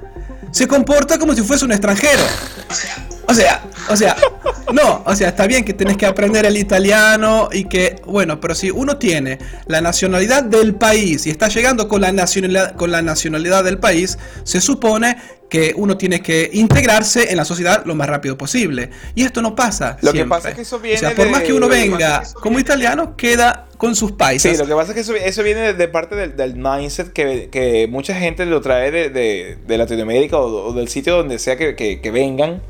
se 0.55 0.69
comporta 0.69 1.19
como 1.19 1.35
si 1.35 1.43
fuese 1.43 1.65
un 1.65 1.73
extranjero. 1.73 2.23
O 3.27 3.35
sea, 3.35 3.65
o 3.89 3.97
sea, 3.97 4.17
no, 4.73 5.03
o 5.05 5.17
sea, 5.17 5.31
está 5.31 5.49
bien 5.49 5.65
que 5.65 5.75
tenés 5.75 5.97
que 5.97 6.07
aprender 6.07 6.47
el 6.47 6.57
italiano 6.57 7.49
y 7.51 7.65
que, 7.65 8.01
bueno, 8.07 8.39
pero 8.39 8.55
si 8.55 8.71
uno 8.71 8.97
tiene 8.97 9.39
la 9.67 9.81
nacionalidad 9.81 10.45
del 10.45 10.77
país 10.77 11.27
y 11.27 11.31
está 11.31 11.49
llegando 11.49 11.89
con 11.89 12.03
la 12.03 12.13
nacionalidad, 12.13 12.77
con 12.77 12.93
la 12.93 13.03
nacionalidad 13.03 13.65
del 13.65 13.79
país, 13.79 14.17
se 14.45 14.61
supone 14.61 15.17
que 15.51 15.75
uno 15.77 15.97
tiene 15.97 16.23
que 16.23 16.51
integrarse 16.53 17.33
en 17.33 17.37
la 17.37 17.45
sociedad 17.45 17.85
lo 17.85 17.97
más 17.97 18.09
rápido 18.09 18.39
posible. 18.39 18.91
Y 19.17 19.25
esto 19.25 19.43
no 19.43 19.57
pasa. 19.57 19.97
Lo 20.03 20.13
que 20.13 20.25
pasa 20.25 20.51
es 20.51 20.55
que 20.55 20.63
eso 20.63 20.79
viene. 20.79 20.99
O 20.99 21.01
sea, 21.01 21.17
por 21.17 21.29
más 21.31 21.43
que 21.43 21.53
uno 21.53 21.69
venga 21.69 22.23
como 22.35 22.61
italiano, 22.61 23.17
queda 23.17 23.64
con 23.77 23.97
sus 23.97 24.13
países. 24.13 24.53
Sí, 24.53 24.59
lo 24.59 24.67
que 24.67 24.75
pasa 24.75 24.93
es 24.93 25.07
que 25.07 25.29
eso, 25.29 25.43
viene 25.43 25.73
de, 25.73 25.89
parte 25.89 26.15
del, 26.29 26.57
mindset 26.57 27.13
que, 27.13 27.87
mucha 27.91 28.15
gente 28.15 28.47
lo 28.47 28.61
trae 28.61 28.91
de, 28.91 29.59
Latinoamérica 29.67 30.39
o, 30.39 30.73
del 30.73 30.89
sitio 30.89 31.17
donde 31.17 31.39
sea 31.39 31.57
que 31.57 32.11
vengan 32.13 32.63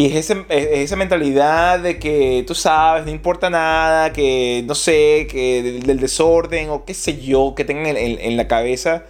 y 0.00 0.16
es, 0.16 0.30
esa 0.48 0.96
mentalidad 0.96 1.80
de 1.80 1.98
que 1.98 2.42
tú 2.46 2.54
sabes, 2.54 3.04
no 3.04 3.10
importa 3.10 3.50
nada, 3.50 4.14
que 4.14 4.64
no 4.66 4.74
sé, 4.74 5.26
que 5.30 5.82
del, 5.84 6.00
desorden 6.00 6.70
o 6.70 6.86
qué 6.86 6.94
sé 6.94 7.20
yo 7.20 7.52
que 7.54 7.66
tengan 7.66 7.98
en, 7.98 8.36
la 8.38 8.48
cabeza. 8.48 9.04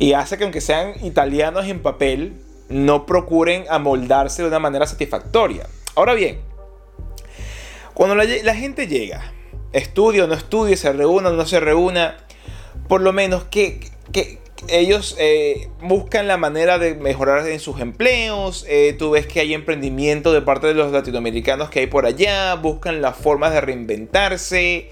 Y 0.00 0.14
hace 0.14 0.38
que 0.38 0.42
aunque 0.42 0.60
sean 0.60 0.94
italianos 1.04 1.66
en 1.66 1.80
papel, 1.80 2.40
no 2.68 3.06
procuren 3.06 3.66
amoldarse 3.70 4.42
de 4.42 4.48
una 4.48 4.58
manera 4.58 4.84
satisfactoria. 4.84 5.68
Ahora 5.94 6.14
bien, 6.14 6.40
cuando 7.94 8.16
la 8.16 8.54
gente 8.56 8.88
llega, 8.88 9.32
estudia 9.72 10.24
o 10.24 10.26
no 10.26 10.34
estudia, 10.34 10.76
se 10.76 10.92
reúna 10.92 11.30
o 11.30 11.32
no 11.32 11.46
se 11.46 11.60
reúna, 11.60 12.16
por 12.88 13.00
lo 13.00 13.12
menos, 13.12 13.44
¿qué, 13.44 13.80
qué, 14.12 14.38
ellos 14.68 15.16
eh, 15.18 15.68
buscan 15.80 16.28
la 16.28 16.36
manera 16.36 16.78
de 16.78 16.94
mejorar 16.94 17.46
en 17.48 17.60
sus 17.60 17.80
empleos. 17.80 18.64
Eh, 18.68 18.94
tú 18.98 19.10
ves 19.10 19.26
que 19.26 19.40
hay 19.40 19.54
emprendimiento 19.54 20.32
de 20.32 20.42
parte 20.42 20.68
de 20.68 20.74
los 20.74 20.92
latinoamericanos 20.92 21.70
que 21.70 21.80
hay 21.80 21.86
por 21.86 22.06
allá. 22.06 22.54
Buscan 22.54 23.02
las 23.02 23.16
formas 23.16 23.52
de 23.52 23.60
reinventarse. 23.60 24.90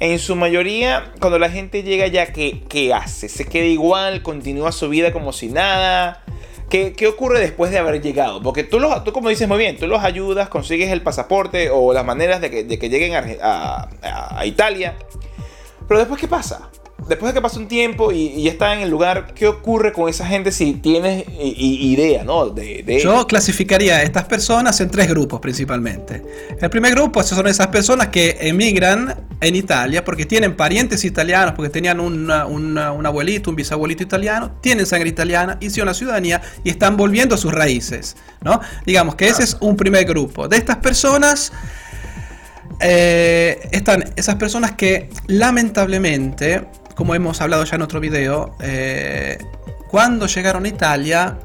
En 0.00 0.18
su 0.18 0.34
mayoría, 0.34 1.12
cuando 1.20 1.38
la 1.38 1.48
gente 1.48 1.82
llega 1.82 2.06
allá, 2.06 2.26
¿qué, 2.32 2.62
qué 2.68 2.92
hace? 2.92 3.28
¿Se 3.28 3.44
queda 3.44 3.66
igual? 3.66 4.22
¿Continúa 4.22 4.72
su 4.72 4.88
vida 4.88 5.12
como 5.12 5.32
si 5.32 5.48
nada? 5.48 6.24
¿Qué, 6.68 6.94
qué 6.94 7.06
ocurre 7.06 7.38
después 7.38 7.70
de 7.70 7.78
haber 7.78 8.02
llegado? 8.02 8.42
Porque 8.42 8.64
tú, 8.64 8.80
los, 8.80 9.04
tú, 9.04 9.12
como 9.12 9.28
dices 9.28 9.46
muy 9.46 9.58
bien, 9.58 9.76
tú 9.76 9.86
los 9.86 10.02
ayudas, 10.02 10.48
consigues 10.48 10.90
el 10.90 11.00
pasaporte 11.00 11.70
o 11.70 11.92
las 11.92 12.04
maneras 12.04 12.40
de 12.40 12.50
que, 12.50 12.64
de 12.64 12.78
que 12.78 12.88
lleguen 12.88 13.14
a, 13.14 13.88
a, 14.02 14.40
a 14.40 14.46
Italia. 14.46 14.96
Pero 15.86 16.00
después, 16.00 16.20
¿qué 16.20 16.26
pasa? 16.26 16.70
Después 17.08 17.32
de 17.32 17.38
que 17.38 17.42
pasa 17.42 17.58
un 17.58 17.68
tiempo 17.68 18.12
y, 18.12 18.42
ya 18.42 18.50
está 18.50 18.74
en 18.74 18.80
el 18.80 18.90
lugar, 18.90 19.32
¿qué 19.34 19.46
ocurre 19.46 19.92
con 19.92 20.08
esa 20.08 20.26
gente 20.26 20.52
si 20.52 20.74
tienes 20.74 21.24
idea, 21.38 22.24
¿no? 22.24 22.50
De, 22.50 23.00
Yo 23.02 23.26
clasificaría 23.26 23.96
a 23.96 24.02
estas 24.02 24.24
personas 24.24 24.80
en 24.80 24.90
tres 24.90 25.08
grupos 25.08 25.40
principalmente. 25.40 26.22
El 26.60 26.70
primer 26.70 26.94
grupo 26.94 27.22
son 27.22 27.46
esas 27.46 27.68
personas 27.68 28.08
que 28.08 28.36
emigran 28.40 29.26
en 29.40 29.54
Italia 29.54 30.04
porque 30.04 30.26
tienen 30.26 30.56
parientes 30.56 31.04
italianos, 31.04 31.54
porque 31.54 31.70
tenían 31.70 32.00
un 32.00 33.06
abuelito, 33.06 33.50
un 33.50 33.56
bisabuelito 33.56 34.02
italiano, 34.02 34.52
tienen 34.60 34.86
sangre 34.86 35.08
italiana, 35.08 35.58
hicieron 35.60 35.88
la 35.88 35.94
ciudadanía 35.94 36.42
y 36.64 36.70
están 36.70 36.96
volviendo 36.96 37.34
a 37.34 37.38
sus 37.38 37.52
raíces, 37.52 38.16
¿no? 38.42 38.60
Digamos 38.84 39.14
que 39.14 39.28
ese 39.28 39.44
es 39.44 39.56
un 39.60 39.76
primer 39.76 40.04
grupo. 40.04 40.48
De 40.48 40.56
estas 40.56 40.76
personas... 40.76 41.52
Eh, 42.78 43.70
están 43.72 44.12
esas 44.16 44.34
personas 44.34 44.72
que 44.72 45.08
lamentablemente 45.28 46.66
como 46.96 47.14
hemos 47.14 47.40
hablado 47.40 47.62
ya 47.62 47.76
en 47.76 47.82
otro 47.82 48.00
video, 48.00 48.56
eh, 48.60 49.38
cuando 49.86 50.26
llegaron 50.26 50.64
a 50.64 50.68
Italia, 50.68 51.38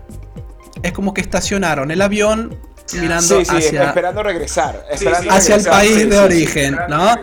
es 0.82 0.94
como 0.94 1.14
que 1.14 1.22
estacionaron 1.22 1.92
el 1.92 2.02
avión 2.02 2.58
mirando 2.94 3.40
hacia 3.40 3.84
esperando 3.84 4.24
regresar, 4.24 4.84
hacia 5.30 5.56
el 5.56 5.64
país 5.66 6.10
de 6.10 6.18
origen, 6.18 6.78
¿no? 6.90 7.16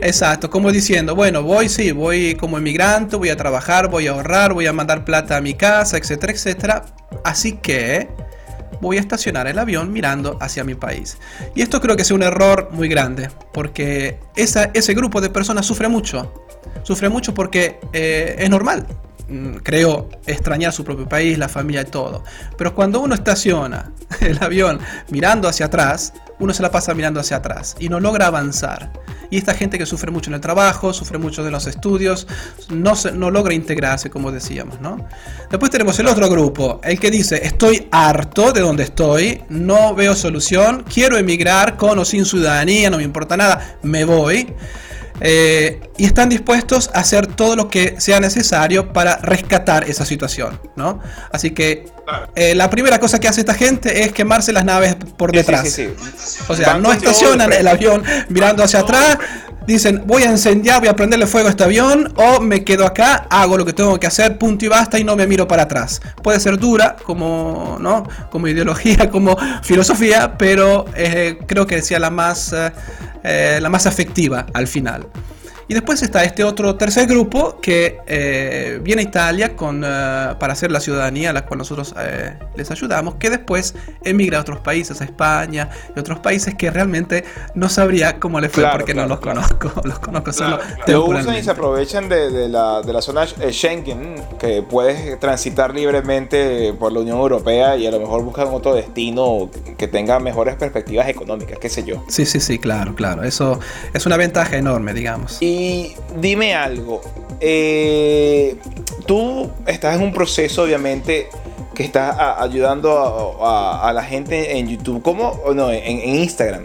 Exacto, 0.00 0.50
como 0.50 0.70
diciendo, 0.70 1.14
bueno, 1.14 1.42
voy, 1.42 1.68
sí, 1.68 1.92
voy 1.92 2.34
como 2.36 2.58
inmigrante, 2.58 3.16
voy 3.16 3.30
a 3.30 3.36
trabajar, 3.36 3.88
voy 3.88 4.06
a 4.06 4.12
ahorrar, 4.12 4.52
voy 4.52 4.66
a 4.66 4.72
mandar 4.72 5.04
plata 5.04 5.38
a 5.38 5.40
mi 5.40 5.54
casa, 5.54 5.96
etcétera, 5.96 6.32
etcétera. 6.32 6.84
Así 7.24 7.52
que 7.54 8.08
voy 8.80 8.98
a 8.98 9.00
estacionar 9.00 9.46
el 9.46 9.58
avión 9.58 9.92
mirando 9.92 10.38
hacia 10.40 10.64
mi 10.64 10.74
país. 10.74 11.18
Y 11.54 11.62
esto 11.62 11.80
creo 11.80 11.96
que 11.96 12.02
es 12.02 12.10
un 12.10 12.22
error 12.22 12.68
muy 12.72 12.88
grande, 12.88 13.30
porque 13.52 14.18
ese 14.36 14.94
grupo 14.94 15.20
de 15.20 15.30
personas 15.30 15.66
sufre 15.66 15.88
mucho 15.88 16.32
sufre 16.82 17.08
mucho 17.08 17.34
porque 17.34 17.80
eh, 17.92 18.36
es 18.38 18.50
normal, 18.50 18.86
mm, 19.28 19.56
creo, 19.56 20.08
extrañar 20.26 20.72
su 20.72 20.84
propio 20.84 21.08
país, 21.08 21.38
la 21.38 21.48
familia 21.48 21.82
y 21.82 21.86
todo. 21.86 22.24
Pero 22.56 22.74
cuando 22.74 23.00
uno 23.00 23.14
estaciona 23.14 23.92
el 24.20 24.42
avión 24.42 24.80
mirando 25.10 25.48
hacia 25.48 25.66
atrás, 25.66 26.12
uno 26.40 26.52
se 26.52 26.62
la 26.62 26.70
pasa 26.70 26.94
mirando 26.94 27.20
hacia 27.20 27.36
atrás 27.36 27.76
y 27.78 27.88
no 27.88 28.00
logra 28.00 28.26
avanzar. 28.26 28.90
Y 29.30 29.36
esta 29.36 29.54
gente 29.54 29.78
que 29.78 29.86
sufre 29.86 30.10
mucho 30.10 30.30
en 30.30 30.34
el 30.34 30.40
trabajo, 30.40 30.92
sufre 30.92 31.18
mucho 31.18 31.44
de 31.44 31.52
los 31.52 31.68
estudios, 31.68 32.26
no, 32.68 32.94
no 33.14 33.30
logra 33.30 33.54
integrarse, 33.54 34.10
como 34.10 34.32
decíamos, 34.32 34.80
¿no? 34.80 35.06
Después 35.48 35.70
tenemos 35.70 35.96
el 36.00 36.08
otro 36.08 36.28
grupo, 36.28 36.80
el 36.82 36.98
que 36.98 37.12
dice, 37.12 37.46
estoy 37.46 37.86
harto 37.92 38.52
de 38.52 38.60
donde 38.60 38.82
estoy, 38.82 39.42
no 39.48 39.94
veo 39.94 40.16
solución, 40.16 40.84
quiero 40.92 41.16
emigrar 41.16 41.76
con 41.76 41.98
o 42.00 42.04
sin 42.04 42.24
ciudadanía, 42.24 42.90
no 42.90 42.96
me 42.96 43.04
importa 43.04 43.36
nada, 43.36 43.78
me 43.82 44.04
voy. 44.04 44.52
Eh, 45.20 45.80
y 45.98 46.06
están 46.06 46.28
dispuestos 46.28 46.90
a 46.94 47.00
hacer 47.00 47.26
todo 47.26 47.56
lo 47.56 47.68
que 47.68 48.00
sea 48.00 48.20
necesario 48.20 48.92
para 48.92 49.16
rescatar 49.16 49.88
esa 49.88 50.04
situación, 50.04 50.58
¿no? 50.76 51.00
Así 51.30 51.50
que 51.50 51.86
eh, 52.34 52.54
la 52.54 52.70
primera 52.70 52.98
cosa 52.98 53.20
que 53.20 53.28
hace 53.28 53.40
esta 53.40 53.54
gente 53.54 54.02
es 54.02 54.12
quemarse 54.12 54.52
las 54.52 54.64
naves 54.64 54.96
por 55.16 55.32
detrás. 55.32 55.78
o 56.48 56.56
sea, 56.56 56.78
no 56.78 56.92
estacionan 56.92 57.52
el 57.52 57.68
avión 57.68 58.02
mirando 58.28 58.64
hacia 58.64 58.80
atrás, 58.80 59.18
dicen 59.74 60.02
voy 60.06 60.22
a 60.22 60.30
incendiar, 60.30 60.80
voy 60.80 60.88
a 60.88 60.96
prenderle 60.96 61.26
fuego 61.26 61.48
a 61.48 61.50
este 61.50 61.64
avión, 61.64 62.12
o 62.16 62.40
me 62.40 62.64
quedo 62.64 62.86
acá, 62.86 63.26
hago 63.30 63.56
lo 63.56 63.64
que 63.64 63.72
tengo 63.72 63.98
que 63.98 64.06
hacer, 64.06 64.38
punto 64.38 64.64
y 64.64 64.68
basta, 64.68 64.98
y 64.98 65.04
no 65.04 65.16
me 65.16 65.26
miro 65.26 65.46
para 65.48 65.64
atrás. 65.64 66.00
Puede 66.22 66.40
ser 66.40 66.58
dura 66.58 66.96
como, 67.04 67.78
¿no? 67.80 68.06
como 68.30 68.48
ideología, 68.48 69.10
como 69.10 69.36
filosofía, 69.62 70.36
pero 70.36 70.86
eh, 70.96 71.38
creo 71.46 71.66
que 71.66 71.82
sea 71.82 71.98
la 71.98 72.10
más 72.10 72.54
eh, 73.22 73.58
la 73.60 73.68
más 73.68 73.86
afectiva 73.86 74.46
al 74.52 74.66
final. 74.66 75.06
Y 75.70 75.74
después 75.74 76.02
está 76.02 76.24
este 76.24 76.42
otro 76.42 76.74
tercer 76.74 77.06
grupo 77.06 77.60
que 77.60 78.00
eh, 78.08 78.80
viene 78.82 79.02
a 79.02 79.04
Italia 79.04 79.54
con, 79.54 79.84
eh, 79.84 80.34
para 80.40 80.52
hacer 80.52 80.72
la 80.72 80.80
ciudadanía 80.80 81.30
a 81.30 81.32
la 81.32 81.46
cual 81.46 81.58
nosotros 81.58 81.94
eh, 81.96 82.36
les 82.56 82.72
ayudamos, 82.72 83.14
que 83.20 83.30
después 83.30 83.76
emigra 84.02 84.38
a 84.38 84.40
otros 84.40 84.58
países, 84.58 85.00
a 85.00 85.04
España 85.04 85.70
y 85.94 86.00
otros 86.00 86.18
países 86.18 86.56
que 86.56 86.72
realmente 86.72 87.22
no 87.54 87.68
sabría 87.68 88.18
cómo 88.18 88.40
le 88.40 88.48
fue 88.48 88.66
porque 88.72 88.94
no 88.94 89.06
los 89.06 89.20
conozco. 89.20 89.70
Los 89.84 90.00
conozco 90.00 90.32
solo 90.32 90.58
Lo 90.88 91.04
usan 91.04 91.36
y 91.36 91.42
se 91.44 91.50
aprovechan 91.52 92.08
de, 92.08 92.48
la, 92.48 92.82
de 92.82 92.92
la 92.92 93.00
zona 93.00 93.24
Schengen, 93.26 94.16
que 94.40 94.62
puedes 94.62 95.20
transitar 95.20 95.72
libremente 95.72 96.74
por 96.80 96.92
la 96.92 96.98
Unión 96.98 97.18
Europea 97.18 97.76
y 97.76 97.86
a 97.86 97.92
lo 97.92 98.00
mejor 98.00 98.24
buscan 98.24 98.48
otro 98.50 98.74
destino 98.74 99.48
que 99.78 99.86
tenga 99.86 100.18
mejores 100.18 100.56
perspectivas 100.56 101.08
económicas, 101.08 101.60
qué 101.60 101.68
sé 101.68 101.84
yo. 101.84 102.02
Sí, 102.08 102.26
sí, 102.26 102.40
sí, 102.40 102.58
claro, 102.58 102.96
claro. 102.96 103.22
Eso 103.22 103.60
es 103.94 104.04
una 104.04 104.16
ventaja 104.16 104.56
enorme, 104.56 104.92
digamos. 104.94 105.38
Y 105.40 105.59
y 105.60 105.94
dime 106.16 106.54
algo, 106.54 107.02
eh, 107.38 108.56
tú 109.06 109.50
estás 109.66 109.96
en 109.96 110.02
un 110.02 110.12
proceso 110.12 110.62
obviamente 110.62 111.28
que 111.74 111.82
estás 111.84 112.16
ayudando 112.38 113.38
a, 113.42 113.92
la 113.94 114.02
gente 114.02 114.56
en 114.56 114.68
YouTube, 114.68 115.02
¿cómo, 115.02 115.38
no, 115.54 115.70
en, 115.70 116.16
Instagram? 116.16 116.64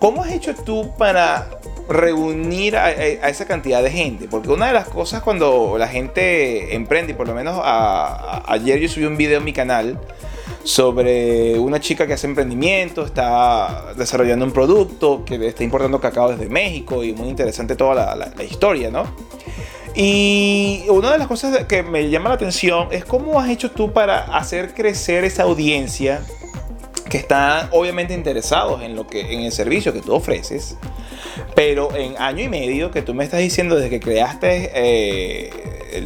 ¿Cómo 0.00 0.24
has 0.24 0.32
hecho 0.32 0.56
tú 0.56 0.90
para 0.98 1.50
reunir 1.88 2.76
a, 2.76 2.90
esa 2.90 3.46
cantidad 3.46 3.80
de 3.80 3.92
gente? 3.92 4.26
Porque 4.28 4.48
una 4.48 4.66
de 4.66 4.72
las 4.72 4.88
cosas 4.88 5.22
cuando 5.22 5.76
la 5.78 5.86
gente 5.86 6.74
emprende, 6.74 7.12
y 7.12 7.14
por 7.14 7.28
lo 7.28 7.34
menos 7.34 7.60
ayer 7.62 8.80
yo 8.80 8.88
subí 8.88 9.04
un 9.04 9.16
video 9.16 9.38
en 9.38 9.44
mi 9.44 9.52
canal, 9.52 10.00
sobre 10.64 11.58
una 11.58 11.80
chica 11.80 12.06
que 12.06 12.12
hace 12.12 12.26
emprendimiento, 12.26 13.04
está 13.04 13.94
desarrollando 13.96 14.44
un 14.44 14.52
producto, 14.52 15.24
que 15.24 15.46
está 15.46 15.64
importando 15.64 16.00
cacao 16.00 16.30
desde 16.30 16.48
México 16.48 17.02
y 17.02 17.12
muy 17.12 17.28
interesante 17.28 17.76
toda 17.76 18.16
la, 18.16 18.44
historia, 18.44 18.90
¿no? 18.90 19.04
Y 19.94 20.84
una 20.88 21.12
de 21.12 21.18
las 21.18 21.26
cosas 21.26 21.64
que 21.64 21.82
me 21.82 22.08
llama 22.08 22.30
la 22.30 22.36
atención 22.36 22.88
es 22.90 23.04
cómo 23.04 23.38
has 23.38 23.50
hecho 23.50 23.70
tú 23.70 23.92
para 23.92 24.20
hacer 24.36 24.72
crecer 24.72 25.24
esa 25.24 25.42
audiencia 25.42 26.22
que 27.10 27.18
están 27.18 27.68
obviamente 27.72 28.14
interesados 28.14 28.82
en 28.82 28.96
lo 28.96 29.06
que 29.06 29.34
en 29.34 29.40
el 29.40 29.52
servicio 29.52 29.92
que 29.92 30.00
tú 30.00 30.14
ofreces, 30.14 30.78
pero 31.54 31.94
en 31.94 32.16
año 32.16 32.44
y 32.44 32.48
medio 32.48 32.90
que 32.90 33.02
tú 33.02 33.12
me 33.12 33.24
estás 33.24 33.40
diciendo 33.40 33.74
desde 33.74 33.90
que 33.90 34.00
creaste 34.00 34.70
eh, 34.74 35.50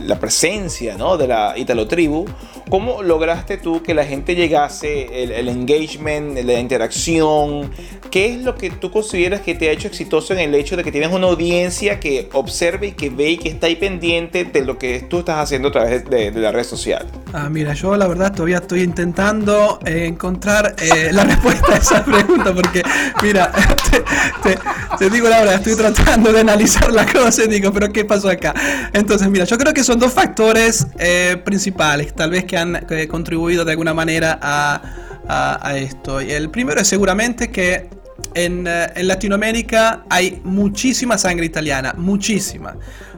la 0.04 0.18
presencia 0.18 0.96
¿no? 0.96 1.16
de 1.16 1.28
la 1.28 1.54
Italo 1.56 1.86
Tribu, 1.86 2.26
¿cómo 2.68 3.02
lograste 3.02 3.56
tú 3.56 3.82
que 3.82 3.94
la 3.94 4.04
gente 4.04 4.34
llegase, 4.34 5.22
el, 5.22 5.32
el, 5.32 5.48
engagement, 5.48 6.38
la 6.38 6.58
interacción? 6.58 7.70
¿Qué 8.10 8.34
es 8.34 8.42
lo 8.42 8.54
que 8.54 8.70
tú 8.70 8.90
consideras 8.90 9.40
que 9.40 9.54
te 9.54 9.68
ha 9.68 9.72
hecho 9.72 9.88
exitoso 9.88 10.32
en 10.32 10.40
el 10.40 10.54
hecho 10.54 10.76
de 10.76 10.84
que 10.84 10.92
tienes 10.92 11.12
una 11.12 11.26
audiencia 11.26 12.00
que 12.00 12.28
observe 12.32 12.88
y 12.88 12.92
que 12.92 13.10
ve 13.10 13.30
y 13.30 13.38
que 13.38 13.48
está 13.48 13.66
ahí 13.66 13.76
pendiente 13.76 14.44
de 14.44 14.64
lo 14.64 14.78
que 14.78 15.00
tú 15.00 15.20
estás 15.20 15.38
haciendo 15.38 15.68
a 15.68 15.72
través 15.72 16.08
de, 16.08 16.30
de 16.30 16.40
la 16.40 16.52
red 16.52 16.64
social? 16.64 17.06
Ah, 17.32 17.48
mira, 17.50 17.74
yo 17.74 17.96
la 17.96 18.06
verdad 18.06 18.32
todavía 18.32 18.58
estoy 18.58 18.82
intentando 18.82 19.78
eh, 19.84 20.06
encontrar 20.06 20.74
eh, 20.78 21.10
la 21.12 21.24
respuesta 21.24 21.74
a 21.74 21.76
esa 21.76 22.04
pregunta 22.04 22.54
porque, 22.54 22.82
mira, 23.22 23.52
te, 24.42 24.54
te, 24.54 24.58
te, 24.98 25.10
digo 25.10 25.28
la 25.28 25.40
verdad, 25.40 25.54
estoy 25.56 25.76
tratando 25.76 26.32
de 26.32 26.40
analizar 26.40 26.92
la 26.92 27.04
cosa 27.06 27.44
y 27.44 27.48
digo, 27.48 27.72
pero 27.72 27.92
¿qué 27.92 28.04
pasó 28.04 28.28
acá? 28.28 28.54
Entonces, 28.92 29.28
mira, 29.28 29.44
yo 29.44 29.58
creo 29.58 29.74
que 29.74 29.84
son 29.84 29.98
dos 29.98 30.12
factores 30.12 30.86
eh, 30.98 31.36
principales, 31.44 32.14
tal 32.14 32.30
vez 32.30 32.44
que 32.44 32.55
han 32.56 32.86
eh, 32.90 33.08
contribuido 33.08 33.64
de 33.64 33.72
alguna 33.72 33.94
manera 33.94 34.38
a, 34.40 34.82
a, 35.28 35.68
a, 35.68 35.76
esto. 35.76 36.20
Y 36.20 36.32
el 36.32 36.50
primero 36.50 36.80
es 36.80 36.88
seguramente 36.88 37.50
que 37.50 37.88
en, 38.34 38.66
eh, 38.66 38.92
en 38.94 39.08
Latinoamérica 39.08 40.04
hay 40.08 40.40
muchísima 40.44 41.18
sangre 41.18 41.46
italiana, 41.46 41.94
muchísima. 41.96 42.76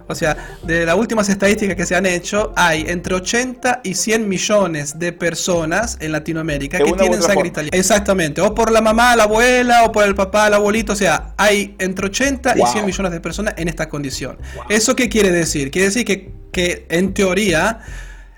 O 0.09 0.14
sea, 0.14 0.37
de 0.62 0.87
las 0.87 0.97
últimas 0.97 1.28
estadísticas 1.28 1.76
que 1.76 1.85
se 1.85 1.95
han 1.95 2.07
hecho, 2.07 2.54
hay 2.57 2.87
entre 2.88 3.14
80 3.14 3.83
y 3.85 3.95
100 3.95 4.26
millones 4.26 4.99
de 4.99 5.12
personas 5.12 5.99
en 6.00 6.12
Latinoamérica 6.12 6.78
que 6.78 6.85
tienen 6.85 7.21
sangre 7.21 7.35
forma. 7.35 7.49
italiana. 7.49 7.76
Exactamente, 7.76 8.40
o 8.40 8.54
por 8.54 8.73
la 8.73 8.80
mamá, 8.80 9.14
la 9.16 9.25
abuela, 9.25 9.85
o 9.85 9.92
por 9.92 10.04
el 10.04 10.14
papá, 10.14 10.47
el 10.49 10.54
abuelito. 10.54 10.95
O 10.95 10.97
sea, 10.97 11.35
hay 11.37 11.76
entre 11.78 12.07
80 12.07 12.54
wow. 12.54 12.66
y 12.66 12.71
100 12.71 12.87
millones 12.87 13.12
de 13.12 13.21
personas 13.21 13.54
en 13.59 13.68
esta 13.68 13.90
condición. 13.90 14.38
Wow. 14.54 14.64
¿Eso 14.71 14.97
qué 14.97 15.11
quiere 15.11 15.30
decir? 15.30 15.71
Quiere 15.71 15.88
decir 15.88 16.07
que, 16.07 16.33
que 16.52 16.87
en 16.88 17.12
teoría, 17.12 17.80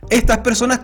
estas 0.08 0.38
personas 0.38 0.80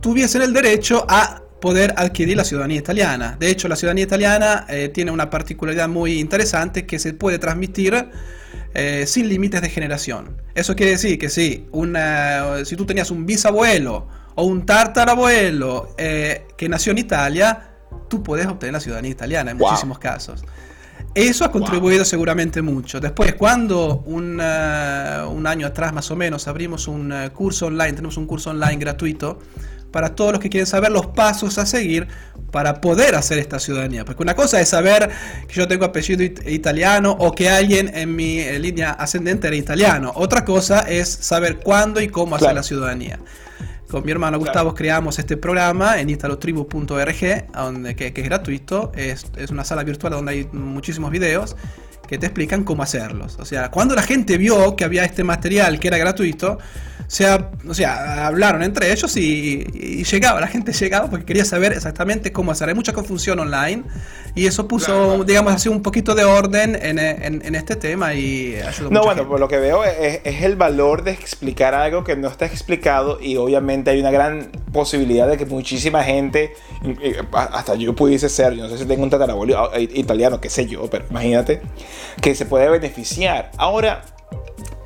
tuviesen 0.00 0.42
el 0.42 0.52
derecho 0.52 1.04
a 1.08 1.42
poder 1.60 1.94
adquirir 1.96 2.36
la 2.36 2.44
ciudadanía 2.44 2.78
italiana. 2.78 3.36
De 3.38 3.50
hecho, 3.50 3.68
la 3.68 3.76
ciudadanía 3.76 4.04
italiana 4.04 4.66
eh, 4.68 4.88
tiene 4.88 5.10
una 5.10 5.30
particularidad 5.30 5.88
muy 5.88 6.18
interesante 6.18 6.86
que 6.86 6.98
se 6.98 7.12
puede 7.12 7.38
transmitir 7.38 8.08
eh, 8.74 9.04
sin 9.06 9.28
límites 9.28 9.60
de 9.60 9.68
generación. 9.68 10.42
Eso 10.54 10.74
quiere 10.74 10.92
decir 10.92 11.18
que 11.18 11.28
si, 11.28 11.68
una, 11.72 12.64
si 12.64 12.76
tú 12.76 12.86
tenías 12.86 13.10
un 13.10 13.26
bisabuelo 13.26 14.08
o 14.34 14.44
un 14.44 14.64
tartarabuelo 14.64 15.94
eh, 15.98 16.46
que 16.56 16.68
nació 16.68 16.92
en 16.92 16.98
Italia, 16.98 17.70
tú 18.08 18.22
puedes 18.22 18.46
obtener 18.46 18.72
la 18.72 18.80
ciudadanía 18.80 19.10
italiana 19.10 19.50
en 19.50 19.58
wow. 19.58 19.68
muchísimos 19.68 19.98
casos. 19.98 20.42
Eso 21.14 21.44
ha 21.44 21.50
contribuido 21.50 21.98
wow. 21.98 22.04
seguramente 22.04 22.62
mucho. 22.62 23.00
Después, 23.00 23.34
cuando 23.34 24.02
un, 24.06 24.40
uh, 24.40 25.28
un, 25.28 25.46
año 25.46 25.66
atrás 25.66 25.92
más 25.92 26.10
o 26.10 26.16
menos 26.16 26.46
abrimos 26.46 26.86
un 26.86 27.12
uh, 27.12 27.30
curso 27.32 27.66
online, 27.66 27.94
tenemos 27.94 28.16
un 28.16 28.26
curso 28.26 28.50
online 28.50 28.76
gratuito 28.76 29.38
para 29.90 30.14
todos 30.14 30.32
los 30.32 30.40
que 30.40 30.48
quieren 30.48 30.66
saber 30.66 30.92
los 30.92 31.08
pasos 31.08 31.58
a 31.58 31.66
seguir 31.66 32.06
para 32.52 32.80
poder 32.80 33.14
hacer 33.14 33.38
esta 33.38 33.58
ciudadanía. 33.58 34.04
Porque 34.04 34.22
una 34.22 34.34
cosa 34.34 34.60
es 34.60 34.68
saber 34.68 35.10
que 35.48 35.54
yo 35.54 35.68
tengo 35.68 35.84
apellido 35.84 36.22
it 36.22 36.46
italiano 36.46 37.16
o 37.18 37.32
que 37.32 37.48
alguien 37.48 37.90
en 37.94 38.14
mi 38.14 38.38
eh, 38.38 38.58
línea 38.58 38.90
ascendente 38.92 39.48
era 39.48 39.56
italiano. 39.56 40.12
Otra 40.14 40.44
cosa 40.44 40.80
es 40.88 41.08
saber 41.08 41.58
cuándo 41.58 42.00
y 42.00 42.08
cómo 42.08 42.36
hacer 42.36 42.54
la 42.54 42.62
ciudadanía. 42.62 43.18
Con 43.90 44.04
mi 44.04 44.12
hermano 44.12 44.38
Gustavo 44.38 44.70
claro. 44.70 44.74
creamos 44.74 45.18
este 45.18 45.36
programa 45.36 46.00
en 46.00 46.10
italotribu.org, 46.10 47.14
que, 47.16 48.12
que, 48.12 48.20
es 48.20 48.24
gratuito, 48.24 48.92
es, 48.94 49.26
es 49.36 49.50
una 49.50 49.64
sala 49.64 49.82
virtual 49.82 50.12
donde 50.12 50.32
hay 50.32 50.48
muchísimos 50.52 51.10
videos 51.10 51.56
que 52.10 52.18
te 52.18 52.26
explican 52.26 52.64
cómo 52.64 52.82
hacerlos. 52.82 53.36
O 53.38 53.44
sea, 53.44 53.70
cuando 53.70 53.94
la 53.94 54.02
gente 54.02 54.36
vio 54.36 54.74
que 54.74 54.82
había 54.82 55.04
este 55.04 55.22
material 55.22 55.78
que 55.78 55.86
era 55.86 55.96
gratuito, 55.96 56.58
sea, 57.10 57.50
o 57.68 57.72
sea, 57.72 58.26
hablaron 58.26 58.64
entre 58.64 58.92
ellos 58.92 59.16
y, 59.16 59.64
y, 59.74 60.02
llegaba, 60.04 60.40
la 60.40 60.48
gente 60.48 60.72
llegaba 60.72 61.08
porque 61.08 61.24
quería 61.24 61.44
saber 61.44 61.72
exactamente 61.72 62.32
cómo 62.32 62.52
hacer. 62.52 62.68
Hay 62.68 62.74
mucha 62.74 62.92
confusión 62.92 63.38
online 63.38 63.82
y 64.34 64.46
eso 64.46 64.68
puso, 64.68 64.86
claro. 64.86 65.24
digamos 65.24 65.52
así, 65.52 65.68
un 65.68 65.82
poquito 65.82 66.14
de 66.14 66.22
orden 66.24 66.78
en, 66.80 66.98
en, 66.98 67.42
en 67.44 67.54
este 67.56 67.74
tema 67.74 68.14
y 68.14 68.56
ayudó 68.56 68.90
No, 68.90 69.00
bueno, 69.02 69.14
gente. 69.16 69.28
por 69.28 69.40
lo 69.40 69.48
que 69.48 69.58
veo 69.58 69.84
es, 69.84 70.20
es, 70.24 70.42
el 70.42 70.54
valor 70.54 71.02
de 71.02 71.10
explicar 71.10 71.74
algo 71.74 72.04
que 72.04 72.16
no 72.16 72.28
está 72.28 72.46
explicado 72.46 73.20
y 73.20 73.36
obviamente 73.36 73.90
hay 73.90 74.00
una 74.00 74.10
gran 74.10 74.50
posibilidad 74.72 75.28
de 75.28 75.36
que 75.36 75.46
muchísima 75.46 76.04
gente, 76.04 76.54
hasta 77.32 77.74
yo 77.74 77.94
pudiese 77.94 78.28
ser, 78.28 78.54
yo 78.54 78.64
no 78.64 78.68
sé 78.68 78.78
si 78.78 78.84
tengo 78.84 79.02
un 79.02 79.10
tatarabuelo 79.10 79.70
italiano, 79.78 80.40
qué 80.40 80.48
sé 80.48 80.66
yo, 80.66 80.88
pero 80.88 81.06
imagínate, 81.10 81.60
que 82.20 82.34
se 82.34 82.46
puede 82.46 82.68
beneficiar. 82.68 83.50
Ahora, 83.56 84.02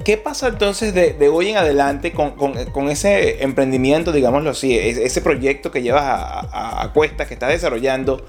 ¿Qué 0.04 0.18
pasa 0.18 0.48
entonces 0.48 0.92
de, 0.92 1.28
hoy 1.30 1.48
en 1.48 1.56
adelante 1.56 2.12
con, 2.12 2.32
con, 2.32 2.90
ese 2.90 3.42
emprendimiento, 3.42 4.12
digámoslo 4.12 4.50
así, 4.50 4.76
ese 4.76 5.22
proyecto 5.22 5.70
que 5.70 5.80
llevas 5.80 6.02
a, 6.04 6.82
a, 6.82 6.92
cuestas, 6.92 7.26
que 7.26 7.32
estás 7.32 7.48
desarrollando? 7.48 8.26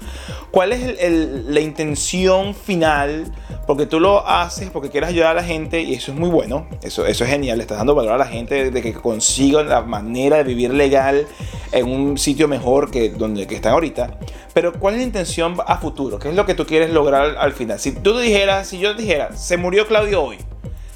¿Cuál 0.50 0.72
es 0.72 0.96
la 1.10 1.60
intención 1.60 2.54
final? 2.54 3.30
Porque 3.66 3.84
tú 3.84 4.00
lo 4.00 4.26
haces 4.26 4.70
porque 4.70 4.88
quieres 4.88 5.10
ayudar 5.10 5.32
a 5.32 5.34
la 5.34 5.44
gente 5.44 5.82
y 5.82 5.92
eso 5.92 6.12
es 6.12 6.18
muy 6.18 6.30
bueno, 6.30 6.66
eso, 6.82 7.04
eso 7.04 7.24
es 7.24 7.30
genial, 7.30 7.58
le 7.58 7.64
estás 7.64 7.76
dando 7.76 7.94
valor 7.94 8.14
a 8.14 8.18
la 8.18 8.26
gente 8.26 8.70
de 8.70 8.82
que 8.82 8.94
consigan 8.94 9.68
la 9.68 9.82
manera 9.82 10.38
de 10.38 10.44
vivir 10.44 10.72
legal 10.72 11.26
en 11.72 11.90
un 11.90 12.16
sitio 12.16 12.48
mejor 12.48 12.90
que 12.90 13.10
donde 13.10 13.46
que 13.46 13.56
están 13.56 13.74
ahorita. 13.74 14.18
Pero 14.56 14.72
¿cuál 14.72 14.94
es 14.94 15.00
la 15.00 15.04
intención 15.04 15.54
a 15.66 15.76
futuro? 15.76 16.18
¿Qué 16.18 16.30
es 16.30 16.34
lo 16.34 16.46
que 16.46 16.54
tú 16.54 16.64
quieres 16.64 16.88
lograr 16.88 17.24
al, 17.24 17.36
al 17.36 17.52
final? 17.52 17.78
Si 17.78 17.92
tú 17.92 18.16
dijeras, 18.16 18.66
si 18.66 18.78
yo 18.78 18.94
dijera, 18.94 19.36
se 19.36 19.58
murió 19.58 19.86
Claudio 19.86 20.22
hoy, 20.22 20.38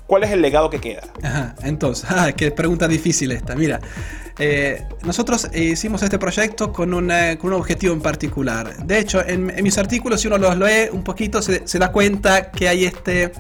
¿Cuál 0.07 0.25
es 0.25 0.31
el 0.31 0.41
legado 0.41 0.71
que 0.71 0.81
queda? 0.81 1.03
Entonces, 1.63 2.09
qué 2.37 2.51
pregunta 2.51 2.89
difícil 2.89 3.31
esta. 3.33 3.55
Mira, 3.55 3.79
eh, 4.39 4.83
nosotros 5.05 5.55
hicimos 5.55 6.03
este 6.03 6.19
proyecto 6.19 6.73
con, 6.73 6.91
con, 6.91 7.53
un 7.53 7.53
objetivo 7.53 7.93
en 7.93 8.01
particular. 8.01 8.79
De 8.79 8.99
hecho, 8.99 9.21
en, 9.21 9.51
en, 9.51 9.63
mis 9.63 9.77
artículos, 9.77 10.23
si 10.23 10.27
uno 10.27 10.39
los 10.39 10.57
lee 10.57 10.89
un 10.91 11.05
poquito, 11.05 11.43
se, 11.43 11.69
se 11.69 11.79
da 11.79 11.93
cuenta 11.93 12.51
que 12.51 12.67
hay 12.67 12.87
este, 12.87 13.31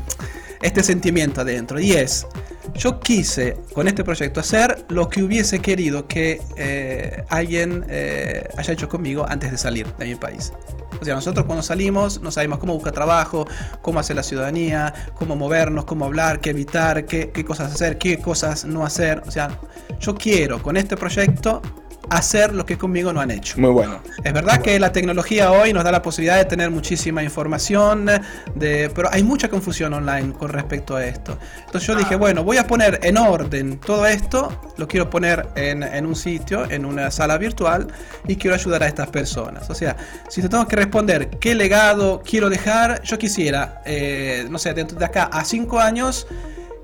este 0.61 0.83
sentimiento 0.83 1.41
adentro. 1.41 1.81
Y 1.81 1.93
es, 1.93 2.27
yo 2.75 3.01
quise 3.01 3.57
con 3.73 3.89
este 3.89 4.05
proyecto 4.05 4.41
hacer 4.41 4.85
lo 4.89 5.09
que 5.09 5.23
hubiese 5.23 5.61
querido 5.61 6.07
que 6.07 6.41
eh, 6.57 7.25
alguien 7.29 7.85
eh, 7.89 8.49
haya 8.57 8.73
hecho 8.73 8.89
conmigo 8.89 9.27
antes 9.29 9.51
de 9.51 9.59
salir 9.59 9.87
de 9.97 10.07
mi 10.07 10.15
país. 10.15 10.53
O 11.01 11.05
sea, 11.05 11.15
nosotros 11.15 11.47
cuando 11.47 11.63
salimos 11.63 12.21
no 12.21 12.31
sabemos 12.31 12.59
cómo 12.59 12.75
buscar 12.75 12.93
trabajo, 12.93 13.47
cómo 13.81 14.01
hacer 14.01 14.17
la 14.17 14.23
ciudadanía, 14.23 14.93
cómo 15.15 15.37
movernos, 15.37 15.85
cómo 15.85 16.05
hablar, 16.05 16.41
qué 16.41 16.51
evitar, 16.51 17.07
qué, 17.07 17.31
qué 17.31 17.45
cosas 17.45 17.73
hacer, 17.73 17.97
qué 17.97 18.19
cosas 18.19 18.65
no 18.65 18.85
hacer. 18.85 19.23
O 19.27 19.31
sea, 19.31 19.59
yo 19.99 20.15
quiero 20.15 20.63
con 20.63 20.77
este 20.77 20.97
proyecto 20.97 21.63
hacer 22.11 22.55
lo 22.55 22.67
que 22.67 22.77
conmigo 22.77 23.13
no 23.13 23.21
han 23.21 23.31
hecho. 23.31 23.59
Muy 23.59 23.71
bueno. 23.71 24.01
Es 24.23 24.33
verdad 24.33 24.57
Muy 24.57 24.63
que 24.65 24.71
bueno. 24.71 24.87
la 24.87 24.93
tecnología 24.93 25.53
hoy 25.53 25.73
nos 25.73 25.85
da 25.85 25.93
la 25.93 26.03
posibilidad 26.03 26.37
de 26.37 26.45
tener 26.45 26.71
muchísima 26.71 27.23
información, 27.23 28.11
de, 28.55 28.91
pero 28.95 29.09
hay 29.13 29.23
mucha 29.23 29.49
confusión 29.49 29.95
online 29.95 30.33
con 30.33 30.51
respecto 30.51 30.97
a 30.97 31.05
esto. 31.05 31.39
Entonces 31.65 31.87
yo 31.87 31.95
ah. 31.95 31.99
dije, 31.99 32.17
bueno, 32.17 32.43
voy 32.45 32.57
a 32.57 32.67
poner 32.67 32.99
en 33.03 33.17
orden 33.17 33.79
todo 33.79 34.07
esto, 34.07 34.61
lo 34.77 34.89
quiero 34.89 35.09
poner 35.09 35.49
en, 35.55 35.83
en, 35.83 36.05
un 36.05 36.17
sitio, 36.17 36.69
en 36.71 36.85
una 36.85 37.11
sala 37.11 37.39
virtual, 37.39 37.87
y 38.27 38.37
quiero 38.37 38.57
ayudar 38.57 38.83
a 38.83 38.89
estas 38.89 39.09
personas. 39.09 39.71
O 39.71 39.75
sea, 39.75 39.97
si 40.29 40.43
te 40.43 40.49
tengo 40.49 40.67
que 40.67 40.77
responder 40.77 41.31
qué 41.39 41.55
legado 41.55 42.23
quiero 42.25 42.51
dejar, 42.51 43.03
yo 43.03 43.19
quisiera, 43.19 43.83
eh, 43.87 44.47
no 44.51 44.59
sé, 44.59 44.75
dentro 44.75 44.99
de 44.99 45.05
acá 45.05 45.31
a 45.33 45.45
cinco 45.45 45.79
años, 45.79 46.27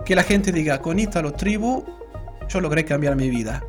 que 0.04 0.14
la 0.14 0.22
gente 0.22 0.52
diga, 0.52 0.80
con 0.80 1.00
Italo 1.00 1.32
Tribu, 1.32 1.84
yo 2.48 2.60
logré 2.60 2.84
cambiar 2.84 3.16
mi 3.16 3.28
vida. 3.28 3.64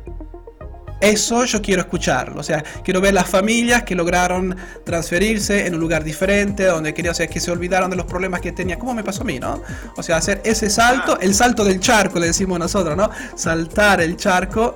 Eso 1.00 1.44
yo 1.44 1.62
quiero 1.62 1.82
escucharlo, 1.82 2.40
o 2.40 2.42
sea, 2.42 2.62
quiero 2.82 3.00
ver 3.00 3.14
las 3.14 3.28
familias 3.28 3.84
que 3.84 3.94
lograron 3.94 4.56
transferirse 4.84 5.66
en 5.66 5.74
un 5.74 5.80
lugar 5.80 6.02
diferente, 6.02 6.64
donde 6.64 6.92
quería, 6.92 7.12
o 7.12 7.14
sea, 7.14 7.26
que 7.26 7.40
se 7.40 7.50
olvidaron 7.50 7.90
de 7.90 7.96
los 7.96 8.06
problemas 8.06 8.40
que 8.40 8.52
tenía, 8.52 8.78
como 8.78 8.94
me 8.94 9.04
pasó 9.04 9.22
a 9.22 9.24
mí, 9.24 9.38
¿no? 9.38 9.62
O 9.96 10.02
sea, 10.02 10.16
hacer 10.16 10.40
ese 10.44 10.68
salto, 10.70 11.18
el 11.20 11.34
salto 11.34 11.64
del 11.64 11.80
charco, 11.80 12.18
le 12.18 12.26
decimos 12.26 12.58
nosotros, 12.58 12.96
¿no? 12.96 13.10
Saltar 13.36 14.00
el 14.00 14.16
charco 14.16 14.74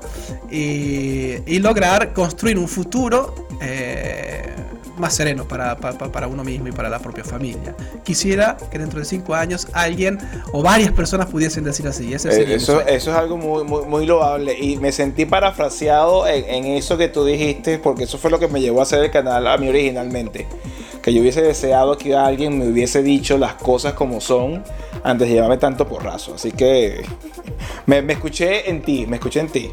y, 0.50 1.34
y 1.46 1.58
lograr 1.58 2.12
construir 2.12 2.58
un 2.58 2.68
futuro 2.68 3.48
eh, 3.60 4.31
más 5.02 5.14
sereno 5.14 5.46
para, 5.46 5.76
para, 5.76 5.98
para, 5.98 6.28
uno 6.28 6.44
mismo 6.44 6.68
y 6.68 6.72
para 6.72 6.88
la 6.88 7.00
propia 7.00 7.24
familia. 7.24 7.74
Quisiera 8.04 8.56
que 8.70 8.78
dentro 8.78 9.00
de 9.00 9.04
cinco 9.04 9.34
años 9.34 9.66
alguien 9.72 10.18
o 10.52 10.62
varias 10.62 10.92
personas 10.92 11.26
pudiesen 11.26 11.64
decir 11.64 11.86
así. 11.88 12.14
Ese 12.14 12.30
eh, 12.30 12.54
eso, 12.54 12.80
eso 12.80 13.10
es 13.10 13.16
algo 13.16 13.36
muy, 13.36 13.64
muy, 13.64 13.84
muy, 13.84 14.06
loable 14.06 14.56
y 14.58 14.76
me 14.78 14.92
sentí 14.92 15.26
parafraseado 15.26 16.26
en, 16.26 16.44
en, 16.44 16.64
eso 16.76 16.96
que 16.96 17.08
tú 17.08 17.24
dijiste 17.24 17.78
porque 17.78 18.04
eso 18.04 18.16
fue 18.16 18.30
lo 18.30 18.38
que 18.38 18.46
me 18.46 18.60
llevó 18.60 18.80
a 18.80 18.84
hacer 18.84 19.02
el 19.02 19.10
canal 19.10 19.46
a 19.46 19.58
mí 19.58 19.68
originalmente. 19.68 20.46
Que 21.02 21.12
yo 21.12 21.20
hubiese 21.20 21.42
deseado 21.42 21.98
que 21.98 22.14
alguien 22.14 22.56
me 22.56 22.68
hubiese 22.68 23.02
dicho 23.02 23.36
las 23.36 23.54
cosas 23.54 23.94
como 23.94 24.20
son 24.20 24.62
antes 25.02 25.28
de 25.28 25.34
llevarme 25.34 25.58
tanto 25.58 25.88
porrazo. 25.88 26.34
Así 26.36 26.52
que 26.52 27.04
me, 27.86 28.02
me 28.02 28.12
escuché 28.12 28.70
en 28.70 28.82
ti, 28.82 29.04
me 29.06 29.16
escuché 29.16 29.40
en 29.40 29.48
ti. 29.48 29.72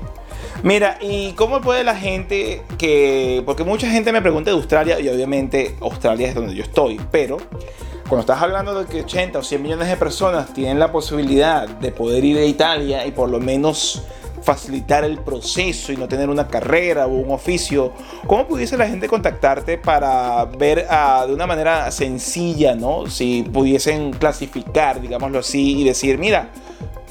Mira, 0.62 0.98
¿y 1.00 1.32
cómo 1.34 1.62
puede 1.62 1.84
la 1.84 1.96
gente 1.96 2.64
que... 2.78 3.42
Porque 3.46 3.64
mucha 3.64 3.90
gente 3.90 4.12
me 4.12 4.22
pregunta 4.22 4.52
de 4.52 4.58
Australia 4.58 5.00
y 5.00 5.08
obviamente 5.08 5.76
Australia 5.80 6.28
es 6.28 6.36
donde 6.36 6.54
yo 6.54 6.64
estoy, 6.64 7.00
pero 7.12 7.38
cuando 8.10 8.22
estás 8.22 8.42
hablando 8.42 8.74
de 8.74 8.86
que 8.86 9.02
80 9.02 9.40
o 9.40 9.44
100 9.44 9.62
millones 9.62 9.88
de 9.88 9.96
personas 9.96 10.54
tienen 10.54 10.80
la 10.80 10.92
posibilidad 10.92 11.68
de 11.68 11.92
poder 11.92 12.26
ir 12.26 12.38
a 12.40 12.44
Italia 12.44 13.06
y 13.06 13.12
por 13.12 13.30
lo 13.30 13.40
menos 13.40 14.04
facilitar 14.50 15.04
el 15.04 15.20
proceso 15.20 15.92
y 15.94 15.98
no 15.98 16.08
tener 16.08 16.28
una 16.28 16.48
carrera 16.48 17.06
o 17.06 17.12
un 17.12 17.30
oficio, 17.30 17.94
¿cómo 18.26 18.48
pudiese 18.48 18.78
la 18.78 18.88
gente 18.88 19.08
contactarte 19.08 19.78
para 19.78 20.44
ver 20.46 20.88
uh, 20.90 21.28
de 21.28 21.36
una 21.36 21.46
manera 21.46 21.92
sencilla, 21.92 22.74
¿no? 22.74 23.06
Si 23.06 23.44
pudiesen 23.44 24.12
clasificar, 24.12 25.00
digámoslo 25.00 25.38
así, 25.38 25.82
y 25.82 25.84
decir, 25.84 26.18
mira, 26.18 26.50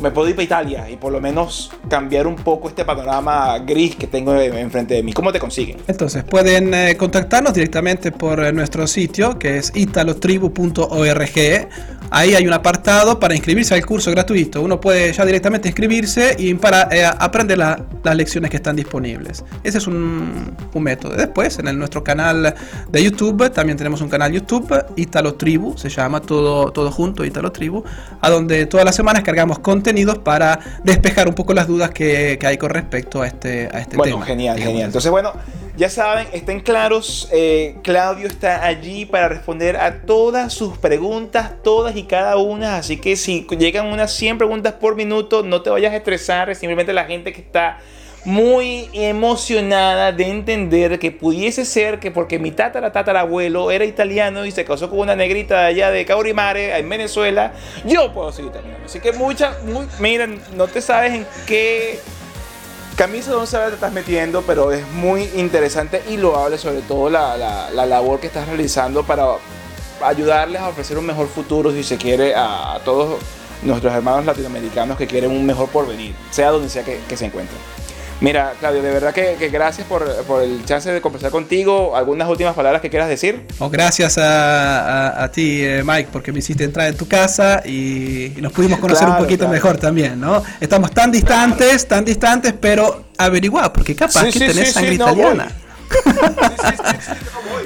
me 0.00 0.10
puedo 0.10 0.28
ir 0.28 0.34
para 0.34 0.44
Italia 0.44 0.90
y 0.90 0.96
por 0.96 1.12
lo 1.12 1.20
menos 1.20 1.70
cambiar 1.88 2.26
un 2.26 2.34
poco 2.34 2.68
este 2.68 2.84
panorama 2.84 3.56
gris 3.60 3.94
que 3.94 4.08
tengo 4.08 4.34
enfrente 4.34 4.94
de 4.94 5.04
mí. 5.04 5.12
¿Cómo 5.12 5.32
te 5.32 5.38
consiguen? 5.38 5.76
Entonces, 5.86 6.24
pueden 6.24 6.74
eh, 6.74 6.96
contactarnos 6.96 7.54
directamente 7.54 8.10
por 8.10 8.44
eh, 8.44 8.52
nuestro 8.52 8.86
sitio 8.88 9.38
que 9.38 9.58
es 9.58 9.72
italotribu.org. 9.76 11.68
Ahí 12.10 12.34
hay 12.34 12.46
un 12.46 12.52
apartado 12.52 13.20
para 13.20 13.34
inscribirse 13.34 13.74
al 13.74 13.84
curso 13.84 14.10
gratuito. 14.10 14.62
Uno 14.62 14.80
puede 14.80 15.12
ya 15.12 15.24
directamente 15.24 15.68
inscribirse 15.68 16.36
y 16.38 16.54
para 16.54 16.88
eh, 16.90 17.04
aprender 17.04 17.58
las 17.58 18.16
lecciones 18.16 18.50
que 18.50 18.56
están 18.56 18.76
disponibles. 18.76 19.44
Ese 19.62 19.78
es 19.78 19.86
un, 19.86 20.56
un 20.72 20.82
método. 20.82 21.14
Después, 21.14 21.58
en 21.58 21.68
el, 21.68 21.78
nuestro 21.78 22.02
canal 22.02 22.54
de 22.90 23.04
YouTube, 23.04 23.50
también 23.50 23.76
tenemos 23.76 24.00
un 24.00 24.08
canal 24.08 24.32
YouTube, 24.32 24.84
Italo 24.96 25.34
Tribu, 25.34 25.76
se 25.76 25.88
llama 25.88 26.20
todo, 26.20 26.72
todo 26.72 26.90
junto, 26.90 27.24
Italo 27.24 27.52
Tribu, 27.52 27.84
a 28.20 28.30
donde 28.30 28.66
todas 28.66 28.84
las 28.84 28.96
semanas 28.96 29.22
cargamos 29.22 29.58
contenido 29.58 30.22
para 30.24 30.58
despejar 30.84 31.28
un 31.28 31.34
poco 31.34 31.54
las 31.54 31.66
dudas 31.66 31.90
que, 31.90 32.38
que 32.40 32.46
hay 32.46 32.56
con 32.56 32.70
respecto 32.70 33.22
a 33.22 33.26
este, 33.26 33.68
a 33.72 33.80
este 33.80 33.96
bueno, 33.96 34.14
tema. 34.14 34.26
Genial, 34.26 34.58
genial. 34.58 34.86
Entonces, 34.86 35.10
bueno, 35.10 35.32
ya 35.78 35.88
saben, 35.88 36.26
estén 36.32 36.58
claros, 36.58 37.28
eh, 37.30 37.76
Claudio 37.84 38.26
está 38.26 38.66
allí 38.66 39.06
para 39.06 39.28
responder 39.28 39.76
a 39.76 40.02
todas 40.02 40.52
sus 40.52 40.76
preguntas, 40.76 41.52
todas 41.62 41.94
y 41.96 42.02
cada 42.02 42.36
una. 42.36 42.78
Así 42.78 42.96
que 42.96 43.14
si 43.14 43.46
llegan 43.56 43.86
unas 43.86 44.12
100 44.12 44.38
preguntas 44.38 44.72
por 44.74 44.96
minuto, 44.96 45.44
no 45.44 45.62
te 45.62 45.70
vayas 45.70 45.92
a 45.92 45.96
estresar, 45.96 46.50
es 46.50 46.58
simplemente 46.58 46.92
la 46.92 47.04
gente 47.04 47.32
que 47.32 47.40
está 47.40 47.78
muy 48.24 48.90
emocionada 48.92 50.10
de 50.10 50.24
entender 50.28 50.98
que 50.98 51.12
pudiese 51.12 51.64
ser 51.64 52.00
que 52.00 52.10
porque 52.10 52.40
mi 52.40 52.50
tatara 52.50 52.90
tatarabuelo 52.90 53.70
era 53.70 53.84
italiano 53.84 54.44
y 54.44 54.50
se 54.50 54.64
casó 54.64 54.90
con 54.90 54.98
una 54.98 55.14
negrita 55.14 55.66
allá 55.66 55.92
de 55.92 56.04
Caurimare 56.04 56.76
en 56.76 56.88
Venezuela, 56.88 57.52
yo 57.86 58.12
puedo 58.12 58.32
ser 58.32 58.46
italiano. 58.46 58.84
Así 58.84 58.98
que 58.98 59.12
muchas, 59.12 59.62
muy, 59.62 59.86
miren, 60.00 60.40
no 60.56 60.66
te 60.66 60.80
sabes 60.80 61.14
en 61.14 61.26
qué 61.46 62.00
camisa 62.98 63.30
de 63.30 63.36
once 63.36 63.56
te 63.56 63.74
estás 63.74 63.92
metiendo, 63.92 64.42
pero 64.42 64.72
es 64.72 64.84
muy 64.88 65.30
interesante 65.36 66.02
y 66.08 66.16
loable 66.16 66.58
sobre 66.58 66.80
todo 66.80 67.08
la, 67.08 67.36
la, 67.36 67.70
la, 67.70 67.86
labor 67.86 68.18
que 68.18 68.26
estás 68.26 68.48
realizando 68.48 69.04
para 69.04 69.24
ayudarles 70.02 70.60
a 70.60 70.68
ofrecer 70.68 70.98
un 70.98 71.06
mejor 71.06 71.28
futuro, 71.28 71.70
si 71.70 71.84
se 71.84 71.96
quiere, 71.96 72.34
a, 72.34 72.80
todos 72.84 73.20
nuestros 73.62 73.94
hermanos 73.94 74.24
latinoamericanos 74.24 74.98
que 74.98 75.06
quieren 75.06 75.30
un 75.30 75.46
mejor 75.46 75.68
porvenir, 75.68 76.12
sea 76.32 76.50
donde 76.50 76.68
sea 76.68 76.82
que 76.82 77.16
se 77.16 77.26
encuentren. 77.26 77.77
Mira, 78.20 78.54
Claudio, 78.58 78.82
de 78.82 78.90
verdad 78.90 79.14
que, 79.14 79.36
que 79.38 79.48
gracias 79.48 79.86
por, 79.86 80.04
por, 80.24 80.42
el 80.42 80.64
chance 80.64 80.90
de 80.90 81.00
conversar 81.00 81.30
contigo. 81.30 81.94
¿Algunas 81.94 82.28
últimas 82.28 82.54
palabras 82.54 82.82
que 82.82 82.90
quieras 82.90 83.08
decir? 83.08 83.46
Oh, 83.60 83.70
gracias 83.70 84.18
a, 84.18 85.10
a, 85.10 85.24
a 85.24 85.30
ti, 85.30 85.62
eh, 85.62 85.82
Mike, 85.84 86.08
porque 86.12 86.32
me 86.32 86.40
hiciste 86.40 86.64
entrar 86.64 86.88
en 86.88 86.96
tu 86.96 87.06
casa 87.06 87.62
y, 87.64 88.32
y 88.36 88.40
nos 88.40 88.52
pudimos 88.52 88.80
conocer 88.80 89.06
claro, 89.06 89.20
un 89.20 89.24
poquito 89.24 89.44
claro. 89.44 89.52
mejor 89.52 89.78
también, 89.78 90.20
¿no? 90.20 90.42
Estamos 90.60 90.90
tan 90.90 91.12
distantes, 91.12 91.86
tan 91.86 92.04
distantes, 92.04 92.54
pero 92.60 93.04
averiguar, 93.16 93.72
porque 93.72 93.94
capaz 93.94 94.24
sí, 94.24 94.26
que 94.26 94.32
sí, 94.32 94.46
tenés 94.46 94.68
sí, 94.68 94.72
sangre 94.74 94.94
italiana. 94.94 95.44
No, 95.44 95.68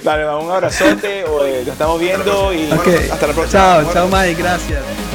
Dale, 0.05 0.29
un 0.29 0.51
abrazote, 0.51 1.25
nos 1.27 1.69
estamos 1.69 2.01
viendo 2.01 2.53
y 2.53 2.71
okay. 2.73 2.93
bueno, 2.93 3.15
hasta 3.15 3.27
la 3.27 3.33
próxima. 3.33 3.61
Chao, 3.63 3.93
chao 3.93 4.09
Mike, 4.09 4.35
gracias. 4.43 5.12